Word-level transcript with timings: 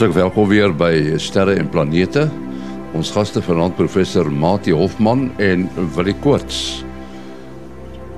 Hartlik 0.00 0.22
welkom 0.22 0.46
weer 0.48 0.70
by 0.72 1.18
Sterre 1.20 1.58
en 1.60 1.66
Planete. 1.68 2.22
Ons 2.96 3.10
gaste 3.12 3.42
vanaand 3.44 3.74
professor 3.76 4.30
Mati 4.32 4.72
Hofman 4.72 5.26
en 5.36 5.66
Willie 5.92 6.14
Koorts. 6.24 6.80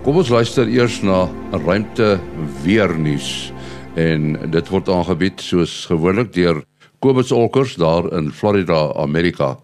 Kom 0.05 0.21
ons 0.21 0.31
luister 0.31 0.71
eers 0.71 1.01
na 1.03 1.25
ruimte 1.65 2.21
weer 2.63 2.95
nuus 2.95 3.51
en 3.99 4.37
dit 4.55 4.71
word 4.71 4.93
aangebied 4.95 5.43
soos 5.43 5.73
gewoonlik 5.91 6.31
deur 6.37 6.61
Kobus 7.03 7.35
Olkers 7.35 7.75
daar 7.83 8.07
in 8.15 8.31
Florida, 8.31 8.85
Amerika. 9.03 9.57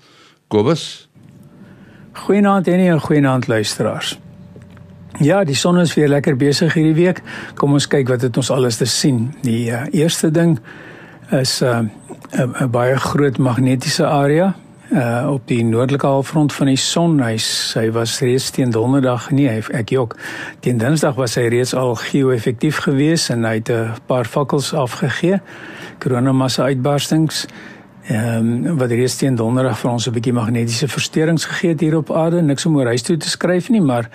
Kobus. 0.51 1.07
Goeienaand 2.27 2.67
en 2.67 2.81
'n 2.81 2.99
goeienaand 2.99 3.47
luisteraars. 3.47 4.19
Ja, 5.21 5.45
die 5.45 5.55
son 5.55 5.79
is 5.79 5.95
weer 5.95 6.09
lekker 6.09 6.37
besig 6.37 6.75
hierdie 6.75 7.05
week. 7.05 7.23
Kom 7.55 7.73
ons 7.73 7.87
kyk 7.87 8.09
wat 8.09 8.21
het 8.21 8.37
ons 8.37 8.51
alles 8.51 8.77
te 8.77 8.87
sien. 8.87 9.35
Die 9.43 9.71
uh, 9.71 9.87
eerste 9.91 10.31
ding 10.31 10.59
is 11.31 11.63
uh, 11.63 11.81
'n 12.33 12.71
baie 12.71 12.97
groot 12.97 13.39
magnetiese 13.39 14.07
area 14.07 14.55
uh 14.93 15.31
op 15.31 15.43
die 15.47 15.65
noordelike 15.65 16.07
halfrond 16.07 16.53
van 16.53 16.67
die 16.67 16.77
son. 16.77 17.21
Hy 17.21 17.37
hy 17.75 17.91
was 17.93 18.21
reeds 18.21 18.51
teen 18.51 18.71
donderdag 18.71 19.31
nie, 19.31 19.49
hy 19.49 19.61
ek 19.77 19.93
ook. 19.93 20.17
Teen 20.61 20.79
dinsdag 20.79 21.15
was 21.15 21.37
hy 21.37 21.49
reeds 21.53 21.75
al 21.75 21.95
geo-effektief 21.95 22.79
geweest 22.87 23.31
en 23.31 23.45
hy 23.45 23.55
het 23.61 23.71
'n 23.71 23.97
paar 24.07 24.25
fakkels 24.25 24.73
afgegee. 24.75 25.41
Koronamassa 25.99 26.65
uitbarstings. 26.65 27.47
Ehm 28.09 28.67
um, 28.67 28.77
wat 28.79 28.91
reeds 28.91 29.17
teen 29.17 29.35
donderdag 29.35 29.79
vir 29.79 29.91
ons 29.91 30.07
'n 30.07 30.13
bietjie 30.13 30.33
magnetiese 30.33 30.89
versteurings 30.89 31.45
gegee 31.45 31.71
het 31.71 31.81
hier 31.81 31.97
op 31.97 32.13
aarde. 32.13 32.43
Niks 32.43 32.67
om 32.67 32.77
oor 32.77 32.87
huis 32.87 33.03
toe 33.03 33.17
te 33.17 33.29
skryf 33.29 33.69
nie, 33.69 33.83
maar 33.83 34.09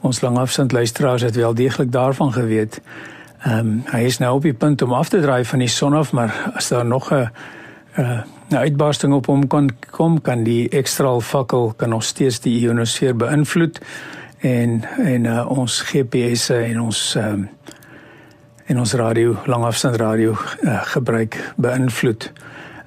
ons 0.00 0.20
langafstand 0.20 0.72
luisteraars 0.72 1.22
het 1.22 1.36
wel 1.36 1.54
deeglik 1.54 1.92
daarvan 1.92 2.32
geweet. 2.32 2.80
Ehm 3.44 3.58
um, 3.58 3.82
hy 3.92 4.06
is 4.08 4.18
nou 4.18 4.34
op 4.38 4.42
die 4.42 4.54
punt 4.56 4.82
om 4.82 4.92
af 4.92 5.08
te 5.12 5.20
draai 5.20 5.44
van 5.44 5.60
die 5.60 5.68
son 5.68 5.94
af, 5.94 6.12
maar 6.12 6.32
as 6.54 6.68
daar 6.68 6.86
nog 6.86 7.12
'n 7.12 7.28
'n 8.48 8.56
uitbarsting 8.56 9.12
op 9.12 9.26
hom 9.26 9.46
kan 9.46 9.70
kom, 9.90 10.20
kan 10.20 10.42
die 10.42 10.68
ekstra 10.68 11.18
fakkel 11.20 11.72
kan 11.76 11.88
nog 11.88 12.02
steeds 12.02 12.40
die 12.40 12.60
ionosfeer 12.60 13.16
beïnvloed 13.16 13.80
en 14.38 14.84
en 14.98 15.24
uh, 15.24 15.50
ons 15.50 15.80
GPS 15.80 16.50
en 16.50 16.80
ons 16.80 17.14
ehm 17.14 17.32
um, 17.32 17.48
en 18.66 18.78
ons 18.78 18.92
radio 18.92 19.36
langafstand 19.46 19.96
radio 19.96 20.36
uh, 20.62 20.82
gebruik 20.82 21.52
beïnvloed. 21.56 22.32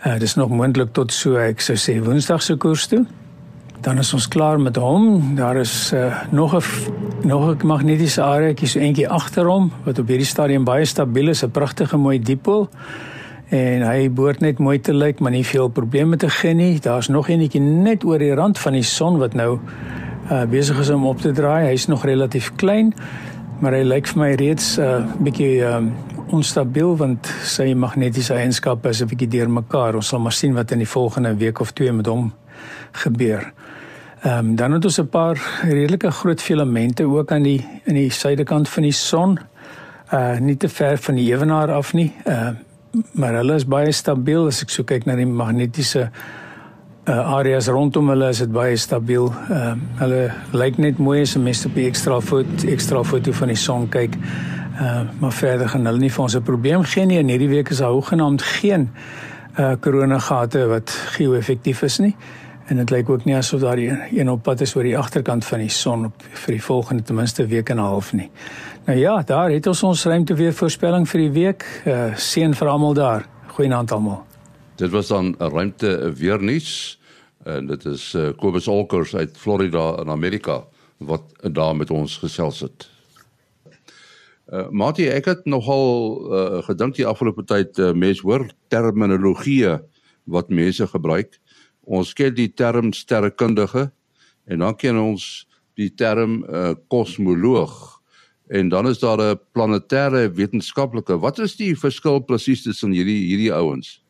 Uh, 0.05 0.19
dis 0.19 0.35
nog 0.35 0.49
moontlik 0.49 0.93
tot 0.93 1.13
so 1.13 1.35
ek 1.35 1.61
sou 1.61 1.77
sê 1.77 1.99
Woensdag 2.03 2.41
se 2.41 2.55
koers 2.55 2.87
toe 2.87 3.05
dan 3.81 3.97
is 3.97 4.13
ons 4.13 4.27
klaar 4.27 4.59
met 4.59 4.75
hom. 4.75 5.35
Daar 5.35 5.55
is 5.55 5.91
uh, 5.93 6.23
nog 6.31 6.55
'n 6.55 6.63
nog 7.27 7.55
'n 7.55 7.67
magnetiese 7.67 8.21
areaetjie 8.21 8.67
so 8.67 8.79
eentjie 8.79 9.09
agter 9.09 9.45
hom 9.45 9.71
wat 9.83 9.99
op 9.99 10.07
hierdie 10.07 10.25
stadium 10.25 10.63
baie 10.63 10.85
stabiel 10.85 11.27
is, 11.27 11.43
'n 11.43 11.51
pragtige 11.51 11.97
mooi 11.97 12.19
dipool. 12.19 12.69
En 13.49 13.81
hy 13.81 14.11
behoort 14.11 14.39
net 14.39 14.57
mooi 14.57 14.79
te 14.79 14.93
lyk, 14.93 15.19
maar 15.19 15.31
nie 15.31 15.45
veel 15.45 15.67
probleme 15.67 16.17
te 16.17 16.29
gee 16.29 16.53
nie. 16.53 16.79
Daar's 16.79 17.07
nog 17.07 17.29
eenetjie 17.29 17.61
net 17.61 18.03
oor 18.03 18.19
die 18.19 18.33
rand 18.33 18.59
van 18.59 18.73
die 18.73 18.83
son 18.83 19.17
wat 19.17 19.33
nou 19.33 19.59
uh, 20.31 20.43
besig 20.43 20.79
is 20.79 20.89
om 20.89 21.05
op 21.05 21.21
te 21.21 21.31
draai. 21.31 21.67
Hy's 21.67 21.87
nog 21.87 22.05
relatief 22.05 22.51
klein, 22.55 22.93
maar 23.59 23.71
hy 23.71 23.83
lyk 23.83 24.07
vir 24.07 24.19
my 24.19 24.33
reeds 24.33 24.77
'n 24.77 24.81
uh, 24.81 25.05
bietjie 25.19 25.63
um, 25.63 25.93
onstabiel 26.27 26.97
want 26.97 27.27
sy 27.43 27.73
magnetiese 27.73 28.33
eienskappe 28.33 28.89
is 28.89 29.01
'n 29.01 29.07
bietjie 29.07 29.27
deurmekaar. 29.27 29.95
Ons 29.95 30.07
sal 30.07 30.19
maar 30.19 30.31
sien 30.31 30.53
wat 30.53 30.71
in 30.71 30.77
die 30.77 30.89
volgende 30.89 31.35
week 31.35 31.59
of 31.59 31.71
twee 31.71 31.91
met 31.91 32.05
hom 32.05 32.33
gebeur. 32.91 33.53
Ehm 34.21 34.37
um, 34.37 34.55
dan 34.55 34.71
het 34.71 34.85
ons 34.85 34.97
'n 34.99 35.09
paar 35.09 35.61
redelike 35.61 36.11
groot 36.11 36.41
filamente 36.41 37.03
ook 37.03 37.31
aan 37.31 37.41
die 37.41 37.65
in 37.83 37.93
die 37.93 38.11
suidekant 38.11 38.69
van 38.69 38.83
die 38.83 38.91
son. 38.91 39.39
Uh 40.13 40.39
nie 40.39 40.57
te 40.57 40.69
ver 40.69 40.97
van 40.97 41.15
die 41.15 41.33
ewenaar 41.33 41.71
af 41.71 41.93
nie. 41.93 42.13
Ehm 42.23 42.37
uh, 42.37 42.49
maar 43.11 43.33
hulle 43.33 43.53
is 43.53 43.65
baie 43.65 43.91
stabiel 43.91 44.45
as 44.45 44.61
ek 44.61 44.69
so 44.69 44.83
kyk 44.83 45.05
na 45.05 45.15
die 45.15 45.25
magnetiese 45.25 46.09
uh 47.07 47.33
areas 47.33 47.67
rondom 47.67 48.09
hulle 48.09 48.29
is 48.29 48.37
dit 48.37 48.51
baie 48.51 48.75
stabiel. 48.75 49.33
Ehm 49.49 49.55
uh, 49.55 49.75
hulle 49.99 50.31
lyk 50.51 50.77
net 50.77 50.97
mooi 50.97 51.21
as 51.21 51.35
'n 51.35 51.43
mens 51.43 51.65
op 51.65 51.75
die 51.75 51.87
ekstra 51.87 52.19
foto 52.21 52.67
ekstra 52.67 53.03
foto 53.03 53.31
van 53.31 53.47
die 53.47 53.57
son 53.57 53.89
kyk. 53.89 54.15
Uh 54.81 55.01
maar 55.19 55.31
verder 55.31 55.69
gaan 55.69 55.85
hulle 55.85 55.99
nie 55.99 56.11
vir 56.11 56.23
ons 56.23 56.35
'n 56.35 56.41
probleem 56.41 56.83
gee 56.83 57.05
nie. 57.05 57.17
In 57.17 57.29
hierdie 57.29 57.49
week 57.49 57.69
is 57.69 57.77
daar 57.77 57.91
hoegenaamd 57.91 58.41
geen 58.41 58.89
uh 59.59 59.75
koronagate 59.79 60.67
wat 60.67 60.89
geo-effektief 60.89 61.81
is 61.81 61.97
nie. 61.97 62.15
En 62.67 62.75
dit 62.75 62.89
lyk 62.89 63.09
ook 63.09 63.23
nie 63.23 63.35
asof 63.35 63.61
daar 63.63 63.79
een 63.79 64.29
op 64.29 64.43
pad 64.43 64.61
is 64.61 64.75
oor 64.75 64.83
die 64.83 64.97
agterkant 64.97 65.45
van 65.45 65.61
die 65.63 65.71
son 65.71 66.05
op 66.05 66.23
vir 66.43 66.57
die 66.57 66.63
volgende 66.63 67.03
ten 67.03 67.15
minste 67.15 67.45
week 67.47 67.69
en 67.69 67.77
'n 67.77 67.79
half 67.79 68.13
nie. 68.13 68.29
Nou 68.85 68.99
ja, 68.99 69.21
daar 69.21 69.49
het 69.49 69.67
ons 69.67 69.83
ons 69.83 70.05
ruimte 70.05 70.33
weer 70.33 70.53
voorspelling 70.53 71.09
vir 71.09 71.19
die 71.19 71.31
week. 71.31 71.81
Uh 71.85 72.15
seën 72.15 72.53
vir 72.53 72.67
almal 72.67 72.93
daar. 72.93 73.25
Goeienaand 73.47 73.91
almal. 73.91 74.23
Dit 74.75 74.89
was 74.91 75.07
dan 75.07 75.35
'n 75.39 75.49
ruimte 75.49 76.13
weer 76.13 76.43
nuus 76.43 76.99
en 77.43 77.65
dit 77.65 77.85
is 77.85 78.13
uh, 78.13 78.29
Kobus 78.35 78.67
Olkers 78.67 79.15
uit 79.15 79.37
Florida 79.37 79.99
in 80.01 80.09
Amerika 80.09 80.63
wat 80.97 81.21
daar 81.41 81.75
met 81.75 81.89
ons 81.89 82.17
gesels 82.17 82.59
het. 82.59 82.89
Uh 84.53 84.69
Mati, 84.69 85.07
ek 85.07 85.25
het 85.25 85.45
nogal 85.45 86.19
uh, 86.33 86.63
gedink 86.63 86.95
die 86.95 87.05
afgelope 87.05 87.43
tyd 87.43 87.77
uh, 87.77 87.91
mense 87.91 88.21
hoor 88.21 88.47
terminologie 88.67 89.77
wat 90.23 90.49
mense 90.49 90.87
gebruik 90.87 91.39
ons 91.87 92.13
ken 92.13 92.35
die 92.35 92.49
term 92.51 92.91
sterrekundige 92.93 93.87
en 94.47 94.63
dan 94.63 94.75
ken 94.75 94.99
ons 94.99 95.47
die 95.79 95.89
term 95.95 96.41
uh, 96.43 96.73
kosmoloog 96.91 97.97
en 98.47 98.69
dan 98.71 98.87
is 98.87 98.99
daar 98.99 99.19
'n 99.19 99.39
planetêre 99.51 100.31
wetenskaplike. 100.31 101.19
Wat 101.19 101.39
is 101.39 101.55
die 101.55 101.75
verskil 101.75 102.19
presies 102.19 102.63
tussen 102.63 102.91
hierdie 102.91 103.27
hierdie 103.27 103.53
ouens? 103.53 104.03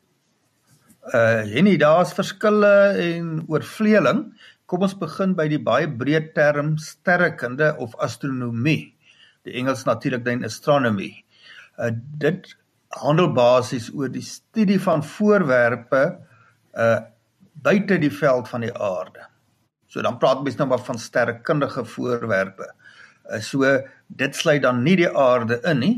Uh 1.14 1.42
Henny, 1.48 1.78
daar's 1.78 2.14
verskille 2.14 2.94
en 3.00 3.44
oorvleeling. 3.48 4.34
Kom 4.66 4.82
ons 4.82 4.98
begin 4.98 5.36
by 5.36 5.48
die 5.48 5.62
baie 5.64 5.88
breë 5.88 6.34
term 6.34 6.78
sterrekunde 6.78 7.76
of 7.78 7.96
astronomie. 7.96 8.94
Die 9.44 9.54
Engels 9.54 9.86
natuurlik 9.86 10.26
dan 10.26 10.44
astronomy. 10.44 11.24
Uh 11.80 11.92
dit 12.18 12.58
handel 12.90 13.34
basies 13.34 13.90
oor 13.94 14.10
die 14.10 14.26
studie 14.26 14.80
van 14.80 15.04
voorwerpe 15.04 16.20
uh 16.74 17.00
buite 17.68 18.00
die 18.00 18.14
veld 18.14 18.48
van 18.50 18.64
die 18.64 18.74
aarde. 18.74 19.28
So 19.92 20.04
dan 20.04 20.20
praat 20.22 20.44
mens 20.44 20.58
nou 20.60 20.70
maar 20.72 20.84
van 20.84 21.00
sterrekundige 21.00 21.84
voorwerpe. 21.86 22.68
Uh, 23.28 23.40
so 23.44 23.68
dit 24.08 24.36
sluit 24.36 24.64
dan 24.64 24.84
nie 24.84 24.96
die 25.00 25.10
aarde 25.12 25.60
in 25.68 25.84
nie. 25.84 25.98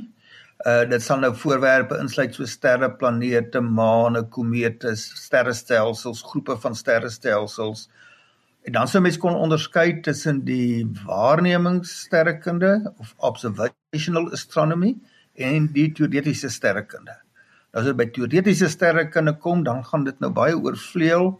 Uh 0.68 0.84
dit 0.90 1.04
sal 1.04 1.22
nou 1.24 1.32
voorwerpe 1.40 1.98
insluit 2.02 2.36
so 2.36 2.46
sterre, 2.50 2.90
planete, 3.00 3.62
maane, 3.64 4.26
komete, 4.34 4.92
sterrestelsels, 5.00 6.24
groepe 6.32 6.58
van 6.60 6.76
sterrestelsels. 6.76 7.88
En 8.68 8.76
dan 8.76 8.90
sou 8.92 9.02
mens 9.02 9.18
kon 9.18 9.38
onderskei 9.40 10.02
tussen 10.04 10.44
die 10.46 10.84
waarnemingssterrekunde 11.06 12.94
of 13.00 13.14
observational 13.18 14.28
astronomy 14.36 14.98
en 15.40 15.70
die 15.74 15.88
teoretiese 15.96 16.52
sterrekunde. 16.52 17.16
Nou 17.72 17.84
as 17.84 17.88
dit 17.88 17.98
by 18.02 18.10
teoretiese 18.12 18.68
sterrekunde 18.70 19.38
kom, 19.40 19.64
dan 19.64 19.86
gaan 19.88 20.04
dit 20.04 20.20
nou 20.20 20.34
baie 20.36 20.58
oorvleuel 20.58 21.38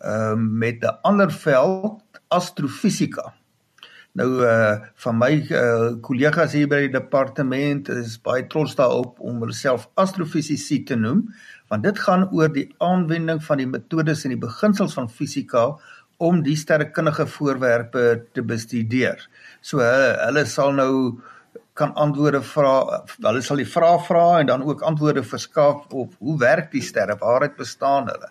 ehm 0.00 0.46
uh, 0.46 0.58
met 0.64 0.84
'n 0.84 0.98
ander 1.02 1.32
veld 1.32 2.00
astrofisika. 2.28 3.34
Nou 4.12 4.42
uh 4.42 4.78
van 4.94 5.18
my 5.18 5.34
uh 5.50 5.92
kollegas 6.02 6.52
hier 6.52 6.68
by 6.68 6.80
die 6.86 6.94
departement 6.96 7.88
is 7.94 8.16
baie 8.18 8.42
trots 8.50 8.74
daarop 8.74 9.20
om 9.22 9.38
hulle 9.44 9.54
self 9.54 9.86
astrofisici 9.94 10.82
te 10.84 10.96
noem 10.98 11.28
want 11.70 11.86
dit 11.86 11.98
gaan 11.98 12.26
oor 12.34 12.50
die 12.50 12.66
aanwending 12.82 13.38
van 13.46 13.62
die 13.62 13.68
metodes 13.70 14.24
en 14.26 14.34
die 14.34 14.42
beginsels 14.42 14.96
van 14.98 15.06
fisika 15.08 15.68
om 16.18 16.42
die 16.42 16.56
sterrekundige 16.58 17.26
voorwerpe 17.26 18.24
te 18.34 18.42
bestudeer. 18.42 19.22
So 19.62 19.78
hulle 19.78 20.16
hulle 20.24 20.44
sal 20.46 20.74
nou 20.74 20.94
kan 21.78 21.94
antwoorde 21.94 22.42
vra 22.44 22.74
hulle 23.22 23.42
sal 23.46 23.62
die 23.62 23.68
vrae 23.68 24.02
vra 24.08 24.24
en 24.40 24.50
dan 24.50 24.66
ook 24.66 24.82
antwoorde 24.90 25.22
verskaf 25.22 25.86
op 25.94 26.18
hoe 26.18 26.36
werk 26.42 26.72
die 26.74 26.82
sterre 26.84 27.16
waaruit 27.22 27.56
bestaan 27.56 28.10
hulle 28.10 28.28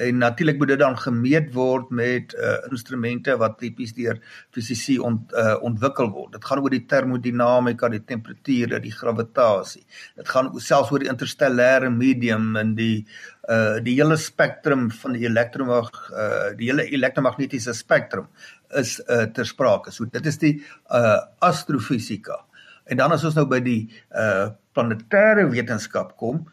en 0.00 0.18
natuurlik 0.18 0.58
moet 0.58 0.68
dit 0.72 0.78
dan 0.80 0.96
gemeet 0.98 1.50
word 1.52 1.90
met 1.92 2.32
uh, 2.34 2.56
instrumente 2.70 3.34
wat 3.40 3.58
tipies 3.60 3.92
deur 3.96 4.20
fisici 4.54 4.96
ont, 4.98 5.32
uh, 5.36 5.56
ontwikkel 5.66 6.08
word. 6.14 6.32
Dit 6.36 6.46
gaan 6.48 6.62
oor 6.62 6.72
die 6.72 6.84
termodinamika, 6.88 7.90
die 7.92 8.02
temperature, 8.08 8.80
die 8.80 8.94
gravitasie. 8.94 9.82
Dit 10.16 10.30
gaan 10.32 10.48
selfs 10.60 10.92
oor 10.94 11.04
die 11.04 11.10
interstellêre 11.12 11.90
medium 11.92 12.54
en 12.60 12.74
die 12.78 13.04
uh 13.50 13.80
die 13.82 13.96
hele 13.96 14.18
spektrum 14.20 14.90
van 14.94 15.16
die 15.16 15.24
elektromag 15.26 15.88
uh 16.12 16.50
die 16.58 16.68
hele 16.68 16.84
elektromagnetiese 16.92 17.72
spektrum 17.74 18.28
is 18.78 18.98
uh 19.08 19.24
ter 19.34 19.48
sprake. 19.48 19.92
So 19.92 20.06
dit 20.06 20.28
is 20.28 20.38
die 20.38 20.54
uh 20.92 21.18
astrofisika. 21.44 22.38
En 22.86 23.00
dan 23.00 23.12
as 23.16 23.24
ons 23.26 23.36
nou 23.36 23.46
by 23.50 23.60
die 23.64 23.82
uh 24.12 24.52
planetêre 24.76 25.48
wetenskap 25.50 26.14
kom, 26.20 26.44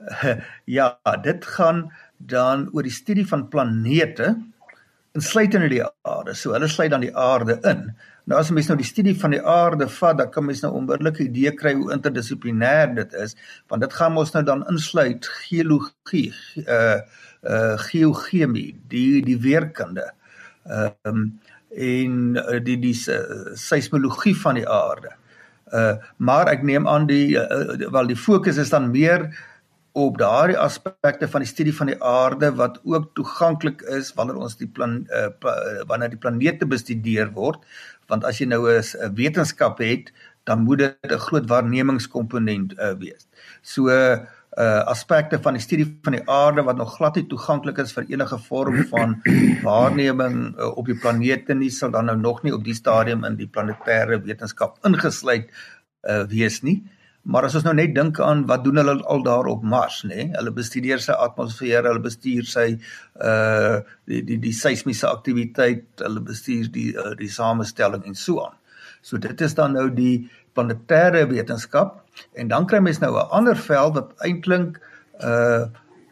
uh, 0.00 0.38
ja, 0.78 0.94
dit 1.22 1.44
gaan 1.58 1.84
uh 1.90 2.05
dan 2.18 2.68
oor 2.72 2.82
die 2.82 2.94
studie 2.94 3.26
van 3.26 3.48
planete 3.48 4.34
insluitende 5.16 5.70
die 5.72 5.82
aarde. 5.84 6.34
So 6.36 6.52
hulle 6.52 6.68
sluit 6.68 6.92
dan 6.92 7.04
die 7.04 7.14
aarde 7.16 7.58
in. 7.68 7.88
Nou 8.26 8.40
as 8.40 8.50
mens 8.50 8.68
nou 8.68 8.76
die 8.80 8.88
studie 8.88 9.14
van 9.18 9.32
die 9.36 9.42
aarde 9.42 9.88
vat, 9.88 10.18
dan 10.18 10.30
kan 10.34 10.44
mens 10.44 10.62
nou 10.62 10.72
'n 10.72 10.78
onmiddellike 10.82 11.24
idee 11.28 11.52
kry 11.54 11.74
hoe 11.74 11.92
interdissiplinêr 11.94 12.94
dit 12.94 13.14
is, 13.14 13.36
want 13.68 13.80
dit 13.80 13.92
gaan 13.92 14.16
ons 14.16 14.32
nou 14.32 14.44
dan 14.44 14.66
insluit 14.68 15.26
geologie, 15.46 16.34
uh 16.66 17.00
uh 17.42 17.76
geochemie, 17.78 18.74
die 18.88 19.22
die 19.22 19.38
weerkunde. 19.40 20.10
Ehm 20.66 20.94
um, 21.04 21.40
en 21.76 22.36
uh, 22.36 22.60
die 22.64 22.78
die 22.78 22.96
uh, 23.10 23.54
seismologie 23.54 24.36
van 24.36 24.54
die 24.54 24.68
aarde. 24.68 25.12
Uh 25.72 25.96
maar 26.16 26.48
ek 26.48 26.62
neem 26.62 26.88
aan 26.88 27.06
die 27.06 27.36
uh, 27.36 27.90
wel 27.90 28.06
die 28.06 28.16
fokus 28.16 28.56
is 28.56 28.70
dan 28.70 28.90
meer 28.90 29.30
op 29.96 30.18
daardie 30.20 30.58
aspekte 30.60 31.28
van 31.32 31.44
die 31.44 31.48
studie 31.48 31.72
van 31.74 31.88
die 31.88 31.98
aarde 32.04 32.50
wat 32.58 32.80
ook 32.84 33.08
toeganklik 33.16 33.80
is 33.96 34.12
wanneer 34.18 34.40
ons 34.44 34.58
die 34.60 34.68
plan 34.68 34.98
uh, 35.08 35.28
pla, 35.40 35.54
wanneer 35.88 36.12
die 36.12 36.20
planete 36.20 36.68
bestudeer 36.68 37.32
word 37.36 37.62
want 38.12 38.26
as 38.28 38.40
jy 38.40 38.46
nou 38.50 38.60
'n 38.68 39.14
wetenskap 39.16 39.80
het 39.80 40.12
dan 40.44 40.64
moet 40.68 40.78
dit 40.78 41.12
'n 41.12 41.24
groot 41.28 41.48
waarnemingskomponent 41.48 42.76
uh, 42.78 42.92
wees. 43.00 43.28
So 43.62 43.88
uh 44.56 44.82
aspekte 44.88 45.38
van 45.42 45.52
die 45.52 45.60
studie 45.60 45.86
van 46.02 46.14
die 46.16 46.28
aarde 46.32 46.62
wat 46.64 46.76
nog 46.76 46.94
glad 46.96 47.16
nie 47.16 47.26
toeganklik 47.28 47.78
is 47.78 47.92
vir 47.92 48.06
enige 48.08 48.38
vorm 48.38 48.84
van 48.88 49.20
waarneming 49.68 50.56
uh, 50.56 50.76
op 50.76 50.86
die 50.86 50.96
planete 50.96 51.54
nie 51.54 51.70
sal 51.70 51.90
dan 51.90 52.04
nou 52.04 52.16
nog 52.16 52.42
nie 52.42 52.54
op 52.54 52.64
die 52.64 52.74
stadium 52.74 53.24
in 53.24 53.36
die 53.36 53.48
planetêre 53.48 54.20
wetenskap 54.24 54.78
ingesluit 54.84 55.50
uh, 56.08 56.24
wees 56.30 56.62
nie. 56.62 56.82
Maar 57.26 57.48
as 57.48 57.56
ons 57.58 57.64
nou 57.66 57.74
net 57.74 57.94
dink 57.94 58.20
aan 58.22 58.44
wat 58.46 58.62
doen 58.62 58.78
hulle 58.78 58.94
al 59.10 59.24
daar 59.26 59.48
op 59.50 59.64
Mars, 59.66 60.02
nê? 60.06 60.14
Nee? 60.14 60.34
Hulle 60.36 60.52
bestudeer 60.54 61.02
sy 61.02 61.14
atmosfeer, 61.26 61.86
hulle 61.88 62.02
bestuur 62.04 62.46
sy 62.46 62.66
uh 63.18 63.80
die 64.06 64.22
die 64.28 64.38
die 64.44 64.54
seismiese 64.54 65.08
aktiwiteit, 65.10 65.88
hulle 66.04 66.22
bestuur 66.28 66.70
die 66.74 66.92
uh, 66.94 67.14
die 67.18 67.30
samestelling 67.32 68.06
en 68.06 68.14
so 68.18 68.44
aan. 68.44 68.54
So 69.02 69.18
dit 69.22 69.42
is 69.42 69.56
dan 69.58 69.74
nou 69.74 69.88
die 69.94 70.28
planetêre 70.54 71.24
wetenskap 71.32 71.98
en 72.38 72.52
dan 72.52 72.68
kry 72.70 72.78
mens 72.80 73.02
nou 73.02 73.12
'n 73.16 73.34
ander 73.40 73.58
veld 73.58 73.98
wat 73.98 74.14
eintlik 74.22 74.78
uh 75.24 75.66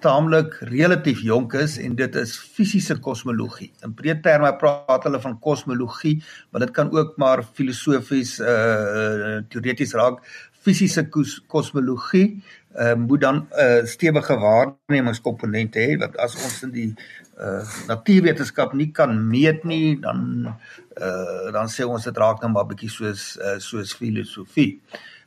taamlik 0.05 0.59
relatief 0.69 1.23
jonk 1.25 1.55
is 1.57 1.79
en 1.81 1.95
dit 1.97 2.17
is 2.21 2.35
fisiese 2.37 2.99
kosmologie. 3.01 3.71
In 3.87 3.95
breë 3.97 4.19
terme 4.21 4.51
praat 4.61 5.07
hulle 5.07 5.21
van 5.21 5.39
kosmologie, 5.41 6.19
maar 6.51 6.61
dit 6.61 6.75
kan 6.77 6.91
ook 6.93 7.17
maar 7.17 7.43
filosofies 7.43 8.35
uh 8.41 9.41
teoreties 9.49 9.95
raak 9.97 10.21
fisiese 10.65 11.05
kosmologie 11.47 12.43
uh, 12.79 12.95
moet 12.95 13.21
dan 13.21 13.37
'n 13.37 13.47
uh, 13.65 13.85
stewige 13.87 14.37
waarnemingskomponent 14.39 15.75
hê 15.75 15.97
want 15.99 16.17
as 16.17 16.35
ons 16.35 16.63
in 16.63 16.71
die 16.71 16.91
uh, 17.39 17.65
natuurwetenskap 17.89 18.73
nie 18.73 18.91
kan 18.93 19.29
meet 19.29 19.65
nie 19.65 20.01
dan 20.01 20.49
uh, 20.97 21.53
dan 21.53 21.69
sê 21.69 21.85
ons 21.85 22.05
dit 22.05 22.17
raak 22.17 22.41
nou 22.43 22.53
maar 22.53 22.67
bietjie 22.71 22.91
soos 22.91 23.37
uh, 23.37 23.59
soos 23.59 23.95
filosofie. 23.95 24.81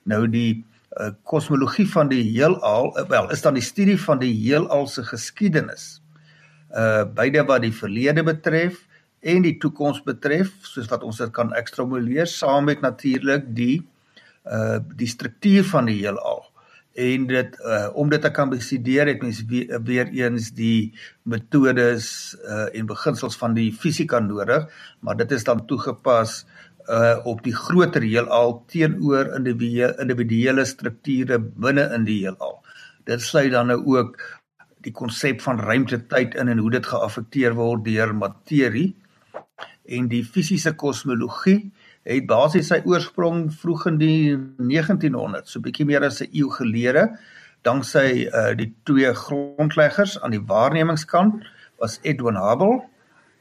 Nou 0.03 0.27
die 0.27 0.65
kosmologie 1.23 1.85
uh, 1.85 1.91
van 1.91 2.09
die 2.09 2.23
heelal 2.23 2.93
uh, 2.97 3.05
wel 3.09 3.29
is 3.31 3.41
dan 3.41 3.53
die 3.53 3.65
studie 3.65 3.99
van 4.01 4.19
die 4.19 4.33
heelal 4.33 4.87
se 4.87 5.03
geskiedenis. 5.03 6.01
Uh 6.71 7.03
beide 7.15 7.45
wat 7.47 7.61
die 7.61 7.73
verlede 7.73 8.23
betref 8.23 8.87
en 9.21 9.41
die 9.41 9.57
toekoms 9.57 10.01
betref 10.03 10.49
soos 10.61 10.89
wat 10.91 11.03
ons 11.03 11.17
dit 11.17 11.31
kan 11.31 11.53
ekstrapoleer 11.53 12.27
saam 12.27 12.65
met 12.65 12.81
natuurlik 12.81 13.45
die 13.55 13.77
uh 13.79 13.96
die 14.95 15.07
struktuur 15.07 15.65
van 15.67 15.89
die 15.89 15.97
heelal. 16.01 16.45
En 16.97 17.27
dit 17.29 17.57
uh 17.61 17.89
om 17.93 18.09
dit 18.09 18.21
te 18.21 18.31
kan 18.33 18.49
bestudeer 18.49 19.07
het 19.07 19.21
mens 19.21 19.43
weer, 19.45 19.83
weer 19.83 20.07
eens 20.07 20.49
die 20.57 20.93
metodes 21.29 22.07
uh 22.41 22.65
en 22.73 22.89
beginsels 22.89 23.37
van 23.37 23.53
die 23.53 23.69
fisika 23.73 24.19
nodig 24.19 24.65
maar 24.99 25.17
dit 25.17 25.31
is 25.31 25.43
dan 25.43 25.65
toegepas 25.69 26.45
uh 26.89 27.19
op 27.23 27.43
die 27.43 27.53
groter 27.55 28.01
heelal 28.01 28.63
teenoor 28.71 29.29
individuele 29.35 29.93
individuele 30.01 30.65
strukture 30.65 31.39
binne 31.39 31.85
in 31.93 32.07
die 32.07 32.21
heelal. 32.23 32.61
Dit 33.05 33.21
sluit 33.21 33.51
dan 33.51 33.69
nou 33.69 33.81
ook 33.85 34.17
die 34.81 34.93
konsep 34.95 35.41
van 35.43 35.59
ruimtetyd 35.59 36.35
in 36.35 36.47
en 36.47 36.57
hoe 36.63 36.71
dit 36.71 36.85
geaffekteer 36.85 37.53
word 37.57 37.83
deur 37.85 38.13
materie. 38.15 38.95
En 39.85 40.07
die 40.11 40.23
fisiese 40.25 40.73
kosmologie 40.75 41.71
het 42.07 42.27
basies 42.27 42.69
sy 42.71 42.79
oorsprong 42.87 43.47
vroeg 43.51 43.87
in 43.91 43.97
die 43.99 44.21
1900s, 44.35 45.51
so 45.51 45.63
bietjie 45.63 45.85
meer 45.85 46.05
as 46.07 46.21
'n 46.23 46.31
eeu 46.31 46.49
gelede, 46.55 47.09
danksy 47.67 48.27
uh 48.31 48.53
die 48.57 48.71
twee 48.87 49.13
grondleggers 49.13 50.17
aan 50.21 50.35
die 50.35 50.43
waarnemingskant 50.51 51.45
was 51.81 51.99
Edwin 52.03 52.39
Hubble 52.39 52.81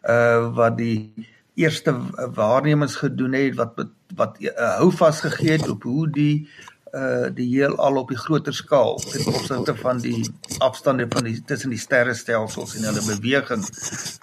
uh 0.09 0.55
wat 0.57 0.79
die 0.79 1.13
eerste 1.57 1.95
waarnemings 2.37 2.99
gedoen 3.03 3.37
het 3.39 3.57
wat 3.61 3.87
wat 4.17 4.41
uh, 4.41 4.77
hou 4.81 4.91
vas 4.93 5.21
gegee 5.25 5.57
het 5.57 5.69
op 5.69 5.87
hoe 5.89 6.09
die 6.11 6.49
uh 6.95 7.29
die 7.35 7.49
heelal 7.55 8.01
op 8.03 8.13
die 8.13 8.19
groter 8.19 8.55
skaal 8.55 8.99
ten 9.03 9.27
opsigte 9.33 9.77
van 9.77 10.01
die 10.05 10.25
afstande 10.59 11.07
van 11.11 11.25
die 11.29 11.39
tussen 11.45 11.75
die 11.75 11.83
sterrestelsels 11.83 12.77
en 12.77 12.89
hulle 12.91 13.05
beweging 13.09 13.65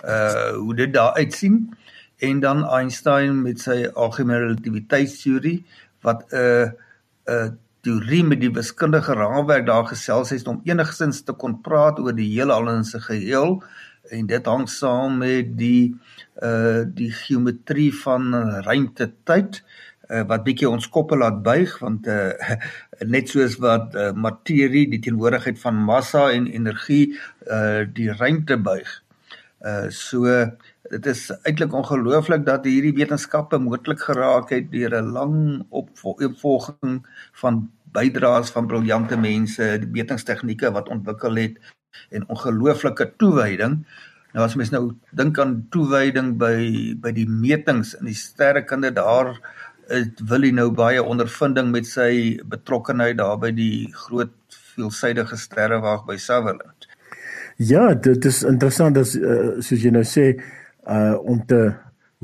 uh 0.05 0.51
hoe 0.59 0.75
dit 0.75 0.93
daar 0.93 1.13
uitsien 1.13 1.73
en 2.23 2.39
dan 2.39 2.63
Einstein 2.63 3.41
met 3.43 3.59
sy 3.63 3.83
algemene 3.93 4.47
relativiteitsteorie 4.47 5.59
wat 6.07 6.23
'n 6.31 6.37
uh, 6.39 6.67
'n 7.27 7.33
uh, 7.33 7.49
teorie 7.83 8.23
met 8.23 8.39
die 8.39 8.51
wiskundige 8.51 9.13
raamwerk 9.13 9.65
daar 9.67 9.85
gesels 9.85 10.29
het 10.29 10.47
om 10.47 10.61
enigstens 10.63 11.23
te 11.27 11.33
kon 11.33 11.61
praat 11.61 11.99
oor 11.99 12.15
die 12.15 12.29
heelal 12.31 12.69
in 12.71 12.85
sy 12.87 12.99
geheel 12.99 13.59
en 14.11 14.27
dit 14.27 14.45
hang 14.45 14.69
saam 14.69 15.17
met 15.23 15.57
die 15.59 15.95
uh 16.49 16.83
die 16.99 17.11
geometrie 17.11 17.91
van 18.03 18.33
ruimte-tyd 18.67 19.59
uh, 20.09 20.23
wat 20.29 20.43
bietjie 20.47 20.69
ons 20.69 20.87
koppe 20.95 21.17
laat 21.19 21.41
buig 21.43 21.75
want 21.83 22.07
uh 22.07 22.55
net 23.15 23.29
soos 23.29 23.59
wat 23.63 23.95
uh, 23.95 24.11
materie 24.15 24.85
die 24.89 25.01
teenwoordigheid 25.03 25.59
van 25.59 25.83
massa 25.91 26.29
en 26.31 26.47
energie 26.47 27.05
uh 27.47 27.83
die 27.99 28.11
ruimte 28.11 28.57
buig. 28.57 28.99
Uh 29.59 29.89
so 29.89 30.27
dit 30.91 31.05
is 31.05 31.29
eintlik 31.47 31.73
ongelooflik 31.73 32.43
dat 32.45 32.65
hierdie 32.67 32.93
wetenskappe 32.95 33.59
moontlik 33.61 34.01
geraak 34.03 34.51
het 34.51 34.71
deur 34.71 34.95
'n 35.01 35.11
lang 35.15 35.65
opvolging 35.69 37.05
van 37.41 37.69
bydraes 37.93 38.49
van 38.51 38.67
briljante 38.67 39.17
mense, 39.17 39.79
die 39.79 39.89
metingstegnieke 39.89 40.71
wat 40.71 40.89
ontwikkel 40.89 41.35
het 41.35 41.57
en 42.09 42.27
ongelooflike 42.27 43.13
toewyding. 43.17 43.85
Nou 44.33 44.45
as 44.45 44.55
mens 44.55 44.69
nou 44.69 44.95
dink 45.11 45.39
aan 45.39 45.67
toewyding 45.69 46.37
by 46.37 46.95
by 46.99 47.11
die 47.11 47.29
metings 47.29 47.93
in 47.93 48.05
die 48.05 48.17
sterrekunde 48.17 48.91
daar 48.91 49.39
het 49.87 50.19
Willie 50.29 50.53
nou 50.53 50.71
baie 50.71 51.03
ondervinding 51.03 51.71
met 51.71 51.85
sy 51.85 52.39
betrokkeheid 52.45 53.17
daar 53.17 53.37
by 53.37 53.51
die 53.51 53.93
groot 53.93 54.33
veelsidige 54.75 55.37
sterrewag 55.37 56.05
by 56.05 56.17
Sutherland. 56.17 56.87
Ja, 57.57 57.93
dit 57.93 58.25
is 58.25 58.43
interessant 58.43 58.97
as 58.97 59.15
uh, 59.15 59.61
soos 59.61 59.81
jy 59.83 59.91
nou 59.91 60.03
sê 60.03 60.33
uh 60.33 60.62
om 61.19 61.45
te 61.45 61.73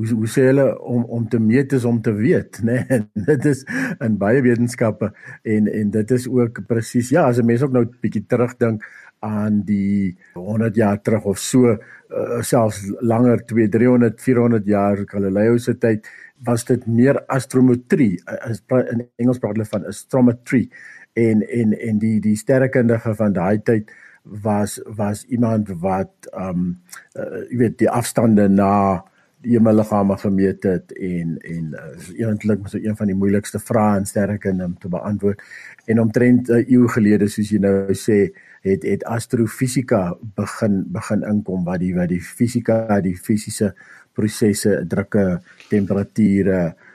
hoe 0.00 0.08
hoe 0.16 0.28
sê 0.28 0.46
hulle 0.48 0.66
om 0.80 1.04
om 1.04 1.28
te 1.28 1.38
meet 1.40 1.72
is 1.76 1.84
om 1.84 2.00
te 2.02 2.12
weet 2.16 2.60
nê 2.68 2.78
nee? 2.88 3.00
dit 3.26 3.44
is 3.52 3.62
in 4.00 4.16
baie 4.20 4.40
wetenskappe 4.44 5.12
en 5.42 5.68
en 5.68 5.92
dit 5.96 6.16
is 6.16 6.26
ook 6.28 6.62
presies 6.68 7.12
ja 7.12 7.28
as 7.28 7.38
'n 7.38 7.46
mens 7.46 7.62
ook 7.62 7.72
nou 7.72 7.84
'n 7.84 7.96
bietjie 8.00 8.26
terugdink 8.26 8.84
aan 9.20 9.62
die 9.68 10.16
100 10.34 10.76
jaar 10.76 11.00
terug 11.02 11.24
of 11.24 11.38
so 11.38 11.76
uh, 11.76 12.40
selfs 12.40 12.80
langer 13.00 13.44
2 13.44 13.68
300 13.68 14.20
400 14.20 14.66
jaar 14.66 15.04
Galileo 15.06 15.58
se 15.58 15.74
tyd 15.78 16.08
was 16.44 16.64
dit 16.64 16.86
meer 16.86 17.20
astrometrie 17.26 18.16
as 18.24 18.62
in 18.92 19.08
Engels 19.16 19.38
praat 19.38 19.56
hulle 19.56 19.68
van 19.68 19.84
astrometry 19.86 20.70
en 21.12 21.42
en 21.42 21.72
en 21.72 21.98
die 21.98 22.20
die 22.20 22.36
sterrekundige 22.36 23.14
van 23.14 23.32
daai 23.32 23.60
tyd 23.62 23.92
was 24.22 24.80
was 24.84 25.24
iemand 25.24 25.68
wat 25.68 26.12
ehm 26.30 26.48
um, 26.48 26.82
uh, 27.14 27.58
weet 27.58 27.78
die 27.78 27.90
afstande 27.90 28.48
na 28.48 29.04
die 29.40 29.56
hemelliggame 29.56 30.16
gemeet 30.20 30.62
het 30.62 30.92
en 30.92 31.38
en 31.38 31.72
uh, 31.72 32.26
eintlik 32.28 32.66
so 32.68 32.78
een 32.78 32.96
van 32.96 33.06
die 33.06 33.16
moeilikste 33.16 33.58
vrae 33.58 33.98
in 33.98 34.06
sterrekunde 34.06 34.64
om 34.64 34.78
te 34.78 34.88
beantwoord. 34.88 35.42
En 35.86 36.00
omtrent 36.00 36.48
'n 36.48 36.52
uh, 36.52 36.68
eeu 36.68 36.88
gelede 36.88 37.28
soos 37.28 37.50
jy 37.50 37.58
nou 37.58 37.94
sê 37.94 38.30
het 38.60 38.82
het 38.82 39.04
astrofisika 39.04 40.16
begin 40.34 40.84
begin 40.92 41.22
inkom 41.22 41.64
wat 41.64 41.80
die 41.80 41.94
wat 41.94 42.08
die 42.08 42.20
fisika 42.20 43.00
die 43.00 43.16
fisiese 43.16 43.74
prosesse 44.12 44.84
drukke 44.86 45.40
temperature 45.68 46.64
uh, 46.66 46.89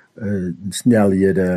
snelhede 0.70 1.48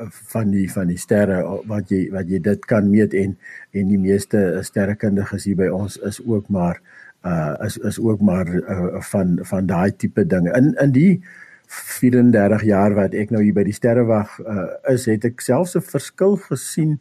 uh, 0.00 0.06
van 0.32 0.50
die 0.50 0.66
van 0.72 0.88
die 0.90 0.98
sterre 0.98 1.42
wat 1.70 1.90
jy 1.90 2.08
wat 2.10 2.30
jy 2.30 2.40
dit 2.42 2.64
kan 2.66 2.90
meet 2.90 3.14
en 3.14 3.36
en 3.72 3.88
die 3.88 3.98
meeste 3.98 4.58
sterrekundiges 4.62 5.44
hier 5.46 5.56
by 5.56 5.68
ons 5.70 5.98
is 6.02 6.18
ook 6.26 6.48
maar 6.48 6.80
uh 7.26 7.54
is 7.66 7.78
is 7.78 7.98
ook 7.98 8.20
maar 8.20 8.48
uh, 8.48 9.00
van 9.10 9.38
van 9.42 9.66
daai 9.66 9.96
tipe 9.96 10.26
dinge. 10.26 10.50
In 10.56 10.74
in 10.82 10.92
die 10.92 11.22
34 11.68 12.62
jaar 12.64 12.94
wat 12.94 13.14
ek 13.14 13.30
nou 13.30 13.42
hier 13.42 13.54
by 13.54 13.64
die 13.66 13.76
sterrewag 13.76 14.38
uh, 14.40 14.66
is, 14.88 15.06
het 15.06 15.24
ek 15.24 15.40
selfs 15.40 15.76
'n 15.76 15.84
verskil 15.84 16.36
gesien 16.36 16.98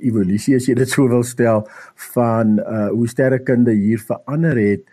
evolusie 0.00 0.56
as 0.56 0.66
jy 0.68 0.74
dit 0.74 0.88
sou 0.88 1.08
wil 1.08 1.22
stel 1.22 1.68
van 2.14 2.58
uh 2.60 2.88
hoe 2.88 3.08
sterrekunde 3.08 3.72
hier 3.72 3.98
verander 3.98 4.56
het 4.56 4.84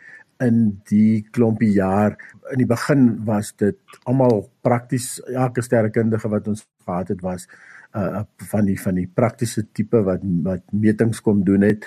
in 0.44 0.82
die 0.90 1.26
klompie 1.32 1.72
jaar. 1.72 2.18
In 2.52 2.58
die 2.64 2.70
begin 2.70 3.26
was 3.26 3.54
dit 3.56 3.78
almal 4.04 4.50
prakties 4.62 5.20
elke 5.32 5.62
sterrekundige 5.62 6.30
wat 6.30 6.48
ons 6.48 6.66
gehad 6.86 7.14
het 7.14 7.22
was 7.22 7.48
uh 7.96 8.24
van 8.52 8.66
die 8.66 8.76
van 8.82 8.98
die 9.00 9.08
praktiese 9.08 9.64
tipe 9.72 10.02
wat 10.04 10.24
wat 10.44 10.64
metings 10.72 11.22
kom 11.22 11.44
doen 11.48 11.64
het 11.64 11.86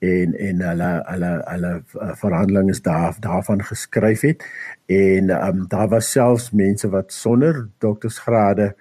en 0.00 0.32
en 0.34 0.62
hulle 0.64 0.90
hulle 1.06 1.32
hulle 1.44 1.72
uh, 1.76 2.14
verhandelinge 2.22 2.80
daar 2.82 3.16
daarvan 3.20 3.64
geskryf 3.64 4.24
het 4.24 4.46
en 4.86 5.30
um, 5.30 5.66
daar 5.68 5.88
was 5.88 6.10
selfs 6.10 6.50
mense 6.50 6.88
wat 6.88 7.12
sonder 7.12 7.68
doktorsgrade 7.78 8.72